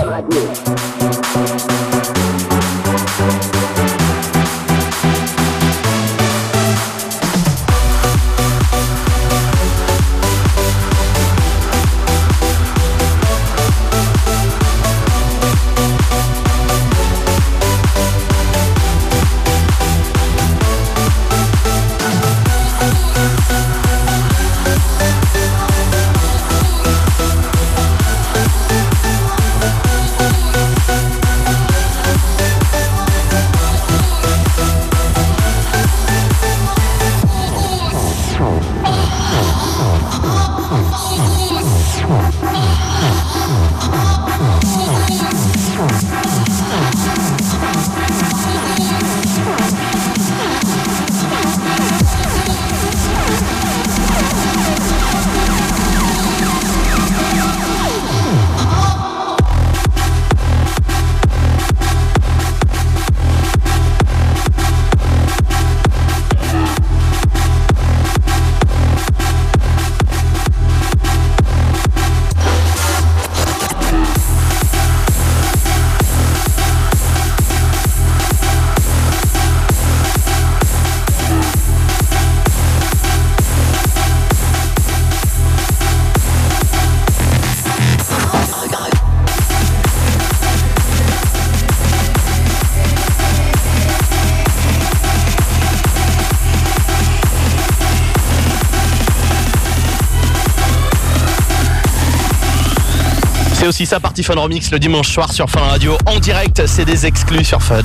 [103.76, 105.98] Aussi ça, Party Fun Remix le dimanche soir sur Fun Radio.
[106.06, 107.82] En direct, c'est des exclus sur Fun.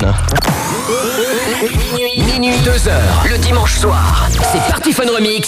[2.16, 4.26] Minuit, 2 heures, le dimanche soir.
[4.30, 5.46] C'est Party Fun Remix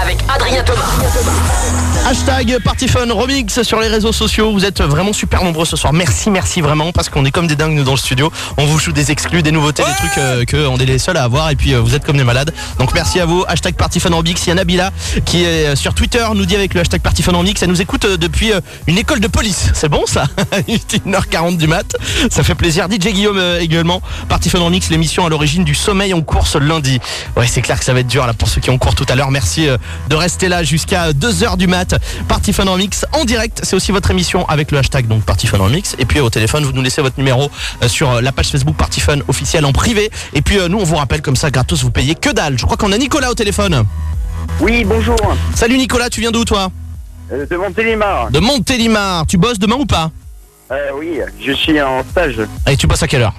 [0.00, 1.89] avec Adrien Thomas.
[2.06, 4.52] Hashtag Party Fun Remix sur les réseaux sociaux.
[4.52, 5.92] Vous êtes vraiment super nombreux ce soir.
[5.92, 8.32] Merci, merci vraiment parce qu'on est comme des dingues nous dans le studio.
[8.56, 11.18] On vous joue des exclus, des nouveautés, des trucs euh, que on est les seuls
[11.18, 12.52] à avoir et puis euh, vous êtes comme des malades.
[12.78, 13.44] Donc merci à vous.
[13.46, 14.44] Hashtag Party Fun Remix.
[14.46, 14.90] Il y a Nabila
[15.24, 17.62] qui est euh, sur Twitter nous dit avec le hashtag Party Fun Remix.
[17.62, 18.52] Elle nous écoute depuis
[18.86, 19.70] une école de police.
[19.74, 20.24] C'est bon ça?
[20.68, 21.94] Il est 1h40 du mat.
[22.30, 22.88] Ça fait plaisir.
[22.90, 24.02] DJ Guillaume également.
[24.28, 26.98] Party Fun Remix, l'émission à l'origine du sommeil en course lundi.
[27.36, 29.06] Ouais, c'est clair que ça va être dur là pour ceux qui ont cours tout
[29.08, 29.30] à l'heure.
[29.30, 29.68] Merci
[30.08, 31.89] de rester là jusqu'à 2h du mat.
[32.28, 33.60] Party Fun Remix en direct.
[33.62, 35.94] C'est aussi votre émission avec le hashtag donc Party Fun Remix.
[35.98, 37.50] Et puis au téléphone, vous nous laissez votre numéro
[37.82, 40.10] euh, sur euh, la page Facebook Party Fun officielle en privé.
[40.34, 42.58] Et puis euh, nous, on vous rappelle comme ça, gratos, vous payez que dalle.
[42.58, 43.84] Je crois qu'on a Nicolas au téléphone.
[44.60, 45.16] Oui, bonjour.
[45.54, 46.70] Salut Nicolas, tu viens d'où toi?
[47.32, 48.30] Euh, de Montélimar.
[48.30, 49.26] De Montélimar.
[49.26, 50.10] Tu bosses demain ou pas?
[50.70, 52.36] Euh, oui, je suis en stage.
[52.68, 53.34] Et tu bosses à quelle heure?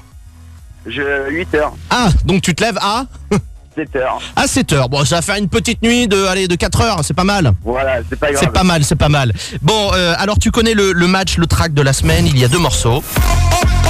[0.85, 1.73] Je 8 heures.
[1.89, 3.05] Ah, donc tu te lèves à?
[3.83, 3.99] 7h.
[4.35, 4.89] À 7h.
[4.89, 7.51] Bon, ça va faire une petite nuit de, allez, de 4 heures, c'est pas mal.
[7.63, 8.41] Voilà, c'est pas grave.
[8.43, 9.33] C'est pas mal, c'est pas mal.
[9.61, 12.43] Bon, euh, alors tu connais le, le match, le track de la semaine, il y
[12.45, 13.03] a deux morceaux.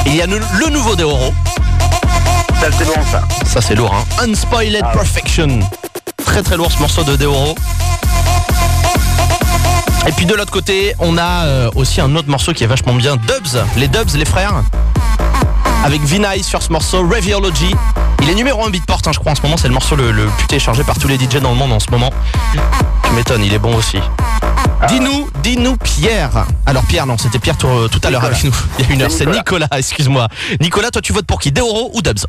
[0.06, 1.34] Il y a le, le nouveau Deoro.
[2.60, 3.22] Ça, c'est bon, ça.
[3.46, 4.24] Ça c'est lourd, hein.
[4.24, 4.92] Unspoiled Ah.
[4.94, 5.60] Perfection.
[6.24, 7.56] Très très lourd ce morceau de Deoro.
[10.08, 12.94] Et puis de l'autre côté, on a euh, aussi un autre morceau qui est vachement
[12.94, 14.54] bien, Dubs, les Dubs, les frères.
[15.84, 17.76] Avec Vinay sur ce morceau, Radiology.
[18.22, 19.58] Il est numéro 1 beatport, hein, je crois, en ce moment.
[19.58, 21.80] C'est le morceau le, le plus téléchargé par tous les DJ dans le monde en
[21.80, 22.12] ce moment.
[23.04, 23.98] Tu m'étonnes, il est bon aussi.
[24.88, 26.46] Dis-nous, dis-nous Pierre.
[26.66, 28.54] Alors Pierre, non, c'était Pierre tout, tout à l'heure avec nous.
[28.80, 30.28] Il y a une heure, c'est Nicolas, excuse-moi.
[30.60, 31.52] Nicolas, toi tu votes pour qui?
[31.52, 32.20] Deoro ou Dubs?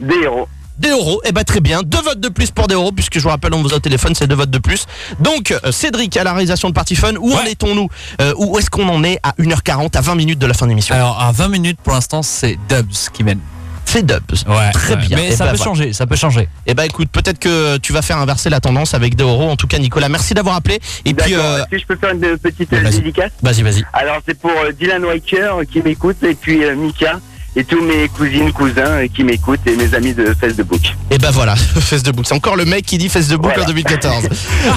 [0.00, 0.48] Des héros.
[0.78, 3.22] Des euros, eh ben très bien, deux votes de plus pour des euros, puisque je
[3.22, 4.86] vous rappelle, on vous a au téléphone, c'est deux votes de plus.
[5.18, 7.88] Donc, euh, Cédric à la réalisation de Party Fun, où en est-on-nous
[8.22, 10.94] Euh, Où est-ce qu'on en est à 1h40, à 20 minutes de la fin d'émission
[10.94, 13.40] Alors, à 20 minutes, pour l'instant, c'est Dubs qui mène.
[13.84, 14.20] C'est Dubs.
[14.46, 14.70] Ouais.
[14.72, 15.06] Très ouais.
[15.06, 15.16] bien.
[15.16, 15.70] Mais Eh ça ben, peut voilà.
[15.72, 16.48] changer, ça peut changer.
[16.66, 19.50] Eh ben écoute, peut-être que tu vas faire inverser la tendance avec des euros.
[19.50, 20.78] En tout cas, Nicolas, merci d'avoir appelé.
[21.04, 22.96] Et puis, euh, que je peux faire une petite vas-y.
[22.98, 23.84] dédicace vas-y, vas-y.
[23.92, 27.18] Alors, c'est pour euh, Dylan Weicker euh, qui m'écoute, et puis euh, Mika,
[27.56, 30.80] et tous mes cousines, cousins euh, qui m'écoutent, et mes amis de Facebook.
[31.10, 31.54] Et ben voilà,
[32.04, 32.26] de bouc.
[32.26, 33.62] C'est encore le mec qui dit de Voilà.
[33.62, 34.28] en 2014.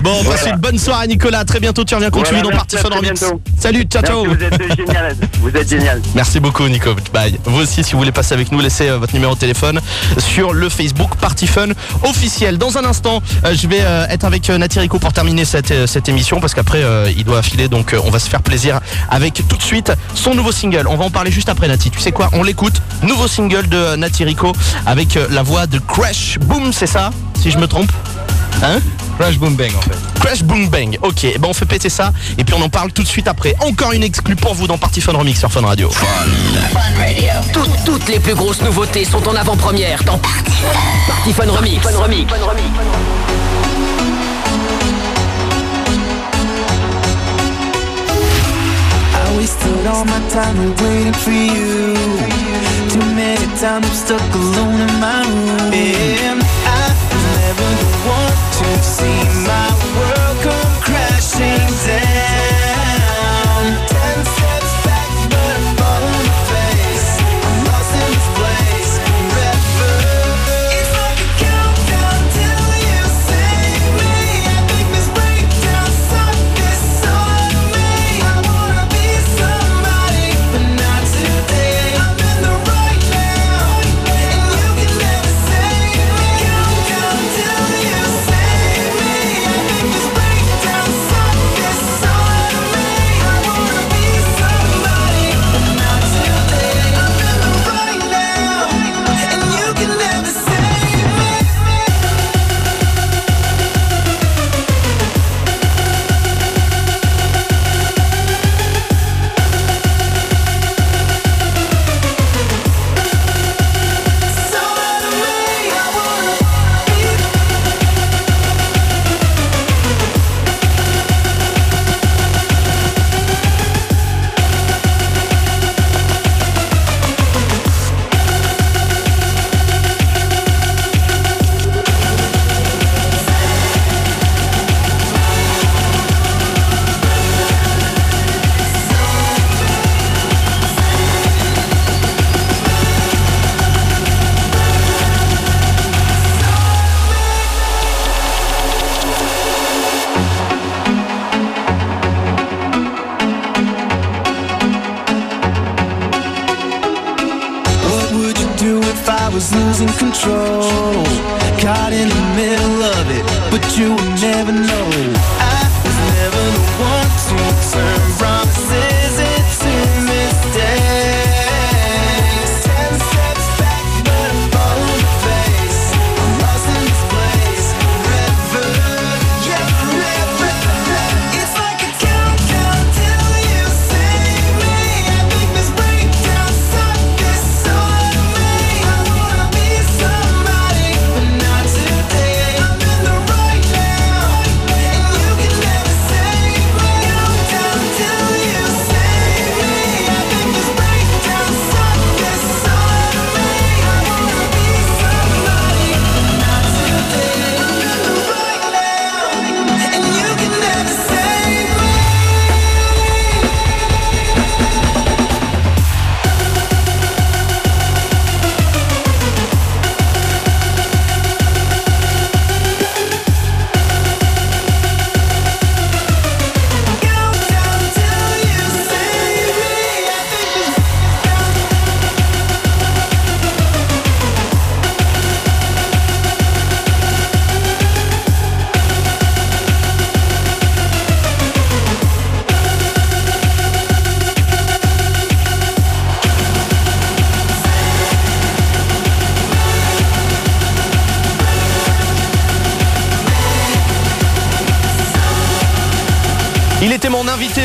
[0.01, 0.55] Bon, passe Voilà.
[0.55, 1.39] une bonne soirée, Nicolas.
[1.39, 1.83] À très bientôt.
[1.83, 3.23] Tu reviens continuer Voilà, dans Party Fun Remix.
[3.59, 4.25] Salut, ciao, ciao.
[4.25, 5.15] Vous êtes génial.
[5.39, 6.01] Vous êtes génial.
[6.15, 6.95] Merci beaucoup Nico.
[7.13, 7.37] Bye.
[7.45, 9.79] Vous aussi si vous voulez passer avec nous, laissez euh, votre numéro de téléphone
[10.17, 11.69] sur le Facebook Party Fun
[12.03, 12.57] officiel.
[12.57, 15.87] Dans un instant, euh, je vais euh, être avec euh, Nati Rico pour terminer cette,
[15.87, 16.81] cette émission parce qu'après
[17.15, 18.79] il doit filer donc on va se faire plaisir
[19.09, 20.87] avec tout de suite son nouveau single.
[20.87, 21.91] On va en parler juste après Nati.
[21.91, 22.29] Tu sais quoi?
[22.33, 22.62] On l'écoute.
[23.01, 24.53] Nouveau single de euh, Nati Rico
[24.85, 27.11] avec euh, la voix de Crash Boom, c'est ça
[27.41, 27.91] Si je me trompe?
[28.63, 28.79] Hein?
[29.19, 29.97] Crash Boom Bang en fait.
[30.19, 30.97] Crash Boom Bang.
[31.01, 33.27] Ok, eh ben on fait péter ça et puis on en parle tout de suite
[33.27, 33.55] après.
[33.59, 35.89] Encore une exclue pour vous dans Party Fun Remix sur Fun Radio.
[37.51, 40.79] Toutes, toutes les plus grosses nouveautés sont en avant-première dans Party Fun.
[41.07, 41.81] Party Fun Remix.
[41.83, 42.29] Fun Remix.
[42.29, 43.12] Fun Remix.
[49.83, 51.93] Wasted all my time waiting for you.
[52.89, 55.73] Too many times I'm stuck alone in my room.
[55.73, 56.93] And I
[57.37, 57.69] never
[58.07, 59.72] one to see my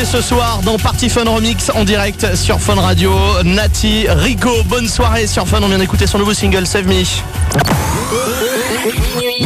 [0.09, 3.13] ce soir dans Party Fun Remix en direct sur Fun Radio.
[3.43, 5.59] Nati, Rico, bonne soirée sur Fun.
[5.61, 7.03] On vient d'écouter son nouveau single Save Me.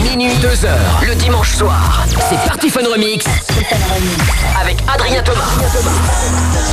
[0.01, 2.05] Minuit 2 heures, le dimanche soir.
[2.29, 3.25] C'est Party Fun Remix
[4.61, 5.43] avec Adrien Thomas.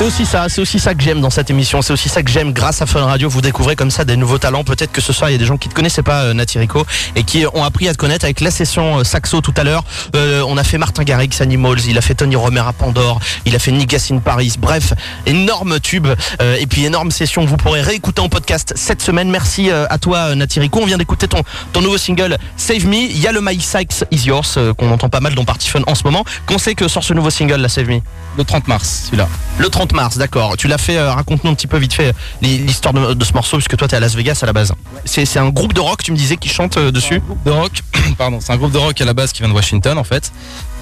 [0.01, 1.81] C'est aussi ça, c'est aussi ça que j'aime dans cette émission.
[1.81, 3.29] C'est aussi ça que j'aime grâce à Fun Radio.
[3.29, 4.63] Vous découvrez comme ça des nouveaux talents.
[4.63, 6.57] Peut-être que ce soir il y a des gens qui ne connaissaient pas, euh, Nati
[6.57, 6.85] Rico,
[7.15, 9.83] et qui ont appris à te connaître avec la session euh, saxo tout à l'heure.
[10.15, 13.55] Euh, on a fait Martin Garrix, Animals, il a fait Tony Romer à Pandore, il
[13.55, 14.55] a fait Niggas in Paris.
[14.57, 14.93] Bref,
[15.25, 16.07] énorme tube
[16.41, 19.29] euh, et puis énorme session que vous pourrez réécouter en podcast cette semaine.
[19.29, 20.79] Merci à toi, euh, Nati Rico.
[20.81, 21.43] On vient d'écouter ton,
[21.79, 22.95] nouveau single Save Me.
[22.95, 25.81] Il y a le My Sykes Is Yours qu'on entend pas mal dans Party Fun
[25.87, 26.25] en ce moment.
[26.45, 27.99] Qu'on sait que sort ce nouveau single, la Save Me?
[28.37, 29.27] Le 30 mars, celui-là.
[29.61, 30.57] Le 30 mars, d'accord.
[30.57, 33.33] Tu l'as fait, euh, raconte-nous un petit peu vite fait euh, l'histoire de, de ce
[33.33, 34.73] morceau, puisque toi t'es à Las Vegas à la base.
[35.05, 37.83] C'est un groupe de rock, tu me disais, qui chante euh, dessus de rock,
[38.17, 40.31] pardon, c'est un groupe de rock à la base qui vient de Washington en fait.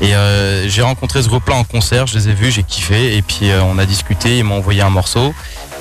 [0.02, 3.22] Et euh, j'ai rencontré ce groupe-là en concert, je les ai vus, j'ai kiffé, et
[3.22, 5.34] puis on a discuté, ils m'ont envoyé un morceau,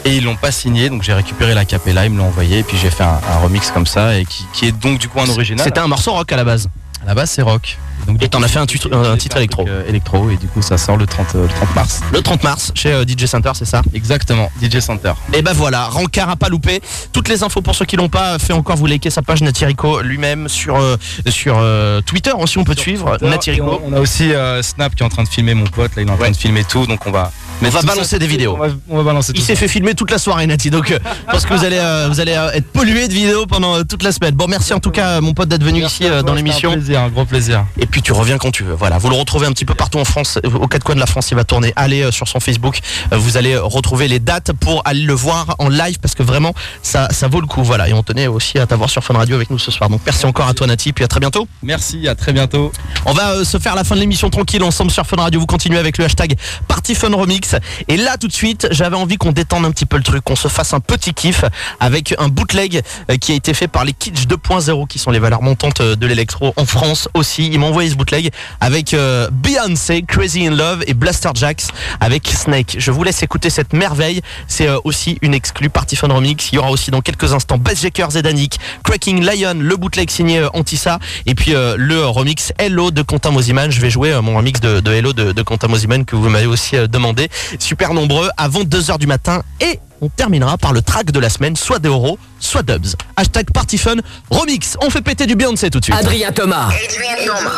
[0.04, 2.62] et ils l'ont pas signé, donc j'ai récupéré la capella, ils me l'ont envoyé, et
[2.64, 5.20] puis j'ai fait un, un remix comme ça, et qui, qui est donc du coup
[5.20, 5.64] un original.
[5.64, 6.68] C'était un morceau rock à la base.
[7.04, 7.78] À la base c'est rock.
[8.20, 9.64] Et t'en as fait un, titre- un titre électro.
[9.68, 12.00] euh, électro, et du coup ça sort le 30, euh, le 30 mars.
[12.12, 13.82] Le 30 mars, chez euh, DJ Center, c'est ça?
[13.94, 15.12] Exactement, DJ Center.
[15.32, 16.80] Et ben voilà, Rancard à pas loupé.
[17.12, 20.00] Toutes les infos pour ceux qui l'ont pas fait encore, vous likez sa page Natirico
[20.02, 20.96] lui-même sur euh,
[21.28, 23.80] sur euh, Twitter aussi on peut te suivre Natirico.
[23.84, 26.02] On, on a aussi euh, Snap qui est en train de filmer mon pote, là
[26.02, 27.30] il est en train de filmer tout, donc on va.
[27.60, 28.54] On mettre va ça balancer des vidéos.
[28.54, 30.98] On va, on va balancer Il s'est fait filmer toute la soirée Nati donc euh,
[31.30, 34.12] pense que vous allez euh, vous allez euh, être pollué de vidéos pendant toute la
[34.12, 34.34] semaine.
[34.34, 36.70] Bon merci en tout cas mon pote d'être venu Merci ici toi, dans l'émission.
[36.70, 37.64] Un plaisir, un gros plaisir.
[37.78, 38.74] Et puis tu reviens quand tu veux.
[38.74, 41.06] Voilà, vous le retrouvez un petit peu partout en France, aux quatre coins de la
[41.06, 41.72] France, il va tourner.
[41.76, 42.78] Allez sur son Facebook,
[43.10, 47.08] vous allez retrouver les dates pour aller le voir en live parce que vraiment ça
[47.10, 47.62] ça vaut le coup.
[47.62, 49.90] Voilà, et on tenait aussi à t'avoir sur Fun Radio avec nous ce soir.
[49.90, 51.48] Donc merci encore à toi Nati, puis à très bientôt.
[51.62, 52.72] Merci, à très bientôt.
[53.04, 55.40] On va euh, se faire la fin de l'émission tranquille ensemble sur Fun Radio.
[55.40, 56.36] Vous continuez avec le hashtag
[56.66, 57.47] Party Fun Remix.
[57.88, 60.36] Et là tout de suite, j'avais envie qu'on détende un petit peu le truc, qu'on
[60.36, 61.44] se fasse un petit kiff
[61.80, 65.18] avec un bootleg euh, qui a été fait par les Kitsch 2.0 qui sont les
[65.18, 67.48] valeurs montantes euh, de l'électro en France aussi.
[67.48, 68.30] Ils m'ont envoyé ce bootleg
[68.60, 71.64] avec euh, Beyoncé, Crazy in Love et Blaster Jacks
[72.00, 72.76] avec Snake.
[72.78, 74.20] Je vous laisse écouter cette merveille.
[74.46, 76.50] C'est aussi une exclue Party Fun Remix.
[76.52, 80.46] Il y aura aussi dans quelques instants Bassjackers et Danik, Cracking Lion, le bootleg signé
[80.54, 83.30] Antissa et puis le remix Hello de Quentin.
[83.38, 87.28] Je vais jouer mon remix de, Hello de, de que vous m'avez aussi demandé.
[87.58, 91.56] Super nombreux avant 2h du matin et on terminera par le track de la semaine,
[91.56, 92.86] soit Deoro, soit Dubs.
[93.16, 93.96] Hashtag Party Fun
[94.30, 94.76] Remix.
[94.80, 95.96] On fait péter du Beyoncé tout de suite.
[95.98, 96.68] Adrien Thomas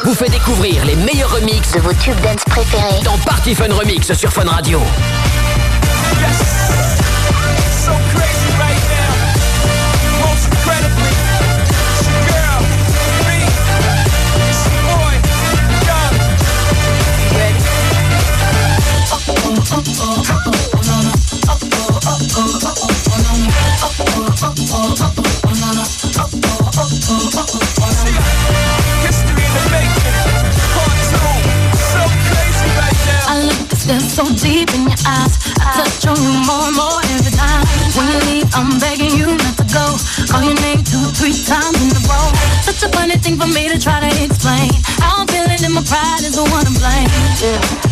[0.05, 3.03] vous fait découvrir les meilleurs remixes De vos tubes dance préférés.
[3.05, 4.81] dans Party Fun Remix sur Fun Radio.
[7.85, 8.40] So crazy
[34.43, 35.37] deep in your eyes.
[35.61, 37.65] I touch on you more and more every time.
[37.97, 39.97] When you leave, I'm begging you not go.
[40.31, 42.29] Call your name two, three times in a row.
[42.63, 44.71] Such a funny thing for me to try to explain.
[44.99, 47.11] How I'm feeling and my pride is the one to blame.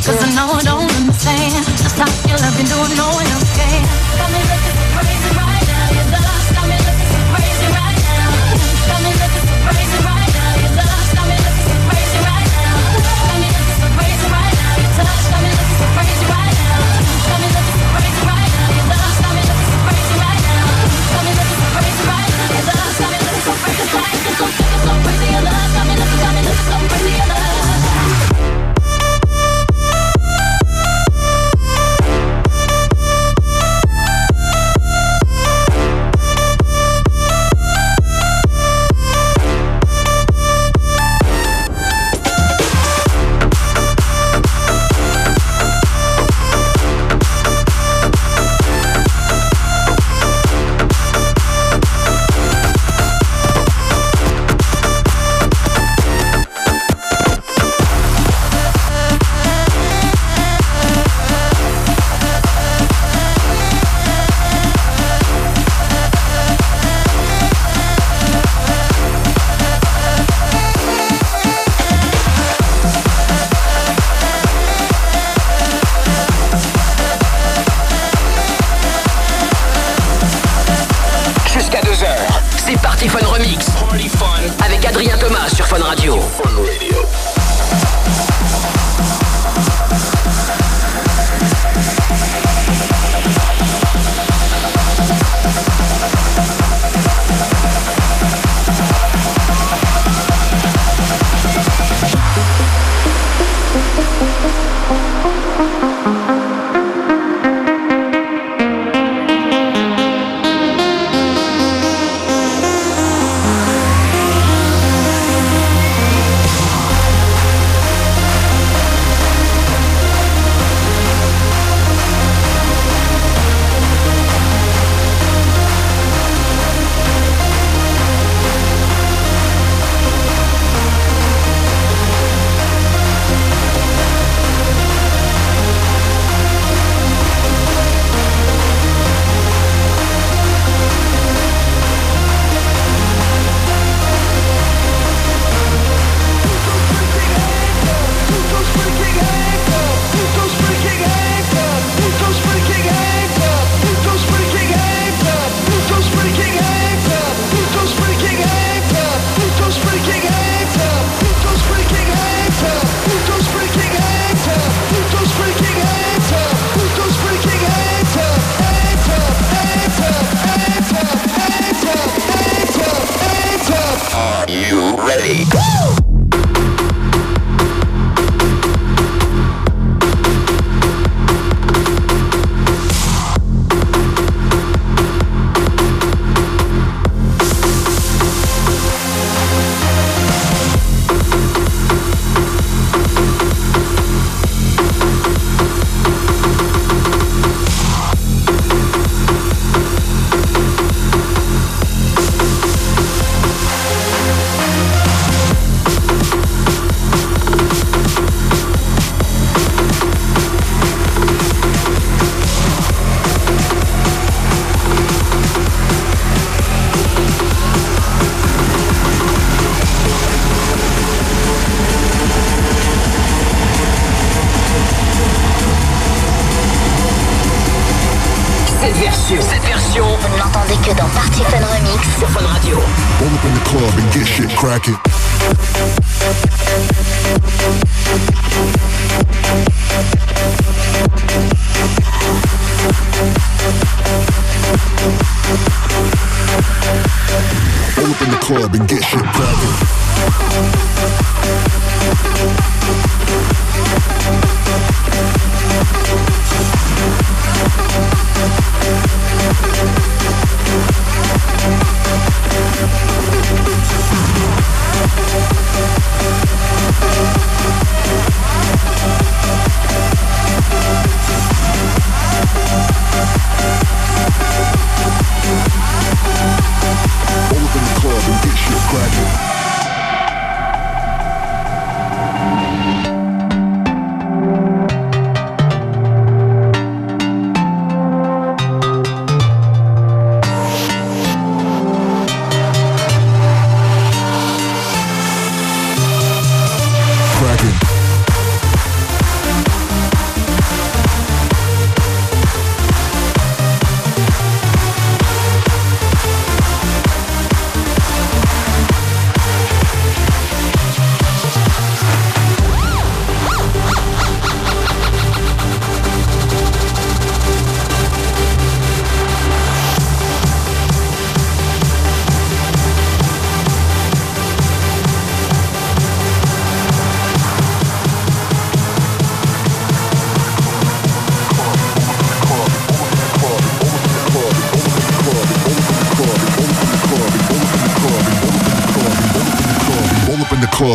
[0.02, 1.64] Cause I know I don't understand.
[1.78, 3.82] Just how you love me doing no one else can.
[4.18, 5.17] Got me looking so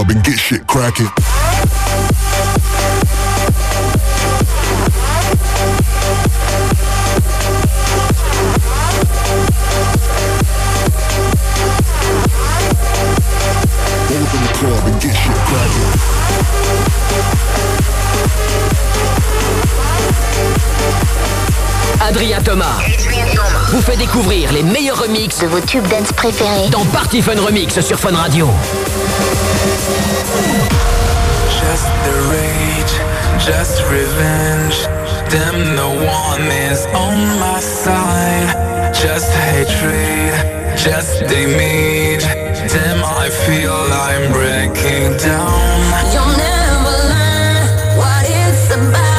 [0.04, 1.06] club and get shit cracking.
[14.10, 16.24] Roll up in the club and get shit cracking.
[22.02, 22.80] Adrien Thomas
[23.72, 26.70] vous fait découvrir les meilleurs remixes De vos tubes dance préférés.
[26.70, 28.50] dans Party Fun Remix sur Fun Radio.
[32.06, 32.94] The rage,
[33.46, 34.78] just revenge.
[35.32, 38.94] Damn, no one is on my side.
[38.94, 40.34] Just hatred,
[40.78, 42.24] just damage.
[42.72, 43.74] Damn, I feel
[44.08, 45.80] I'm breaking down.
[46.14, 49.13] You'll never learn what it's about.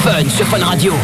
[0.00, 0.94] Fun sur Fun Radio.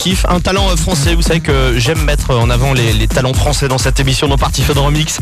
[0.00, 1.14] Un kiff, un talent euh, français.
[1.14, 4.38] Vous savez que j'aime mettre en avant les, les talents français dans cette émission dans
[4.38, 5.18] Party Fun Remix.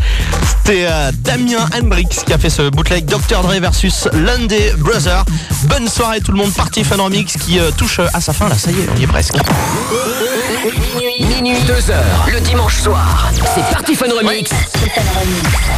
[0.47, 5.25] C'était euh, Damien Hendrix qui a fait ce bootleg Dr Dre versus Lundy Brother.
[5.65, 8.57] Bonne soirée tout le monde, Party Fun Remix qui euh, touche à sa fin là,
[8.57, 9.35] ça y est, on y est presque.
[10.65, 12.29] Minuit, minuit, 2 heures.
[12.33, 13.31] Le dimanche soir.
[13.55, 14.51] C'est Party Fun Remix.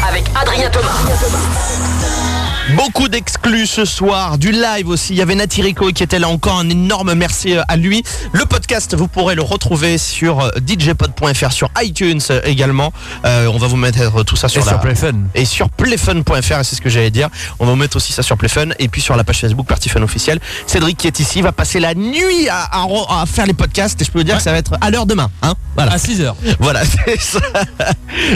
[0.08, 2.29] Avec Adrien Thomas.
[2.76, 5.12] Beaucoup d'exclus ce soir, du live aussi.
[5.12, 6.58] Il y avait Nati Rico qui était là encore.
[6.58, 8.02] Un énorme merci euh, à lui.
[8.32, 12.92] Le podcast, vous pourrez le retrouver sur euh, djpod.fr, sur iTunes euh, également.
[13.24, 14.70] Euh, on va vous mettre tout ça sur Et la...
[14.72, 15.14] sur Playfun.
[15.34, 17.28] Et sur playfun.fr, c'est ce que j'allais dire.
[17.58, 19.88] On va vous mettre aussi ça sur Playfun et puis sur la page Facebook Party
[19.88, 20.40] Fun officiel.
[20.66, 24.04] Cédric qui est ici va passer la nuit à, à- à faire les podcasts et
[24.04, 25.30] je peux vous dire que ça va être à l'heure demain.
[25.42, 25.54] Hein
[25.84, 25.92] voilà.
[25.92, 26.34] À 6h.
[26.58, 27.40] Voilà, c'est ça.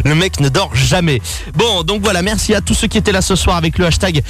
[0.04, 1.20] Le mec ne dort jamais.
[1.54, 4.22] Bon, donc voilà, merci à tous ceux qui étaient là ce soir avec le hashtag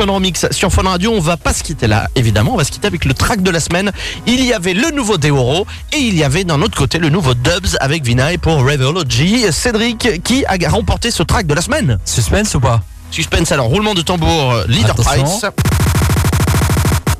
[0.00, 1.12] Remix sur Fun Radio.
[1.12, 2.54] On va pas se quitter là, évidemment.
[2.54, 3.92] On va se quitter avec le track de la semaine.
[4.26, 7.34] Il y avait le nouveau Deoro et il y avait d'un autre côté le nouveau
[7.34, 9.52] Dubs avec Vinay pour Revology.
[9.52, 11.98] Cédric qui a remporté ce track de la semaine?
[12.04, 12.82] Suspense ou pas?
[13.10, 15.24] Suspense alors, roulement de tambour, Leader Attention.
[15.24, 15.44] Price.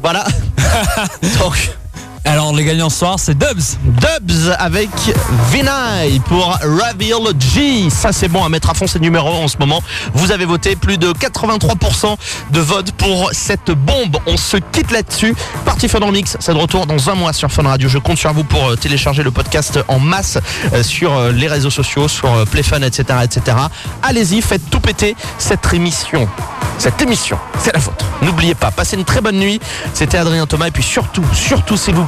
[0.03, 0.27] Voilà.
[1.39, 1.71] donc.
[2.27, 3.77] Alors les gagnants ce soir c'est Dubs.
[3.85, 4.89] Dubs avec
[5.53, 7.91] Vinay pour Reveal G.
[7.91, 9.83] Ça c'est bon à mettre à fond ces numéros en ce moment.
[10.15, 12.17] Vous avez voté plus de 83%
[12.51, 14.17] de vote pour cette bombe.
[14.27, 15.35] On se quitte là-dessus.
[15.67, 17.91] Party Fun Remix, c'est de retour dans un mois sur Fun Radio.
[17.91, 20.39] Je compte sur vous pour euh, télécharger le podcast en masse
[20.73, 23.57] euh, sur euh, les réseaux sociaux, sur Playfun, etc., etc.
[24.03, 26.27] Allez-y, faites tout péter cette émission.
[26.79, 28.05] Cette émission, c'est la vôtre.
[28.23, 29.61] N'oubliez pas, passez une très bonne nuit.
[29.93, 32.05] C'était Adrien Thomas et puis surtout, surtout s'il vous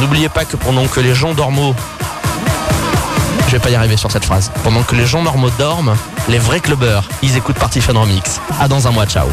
[0.00, 1.74] n'oubliez pas que pendant que les gens dorment
[3.46, 4.50] je vais pas y arriver sur cette phrase.
[4.64, 5.94] Pendant que les gens normaux dorment,
[6.28, 8.40] les vrais clubbers, ils écoutent Party Fun Remix.
[8.60, 9.28] À dans un mois, ciao.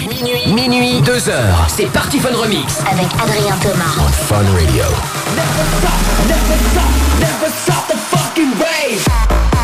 [0.00, 1.66] Minuit, minuit, 2 heures.
[1.68, 2.78] C'est Party Fun Remix.
[2.90, 4.08] Avec Adrien Thomas.
[4.28, 4.84] Fun Radio.
[7.20, 9.55] Never stop the fucking.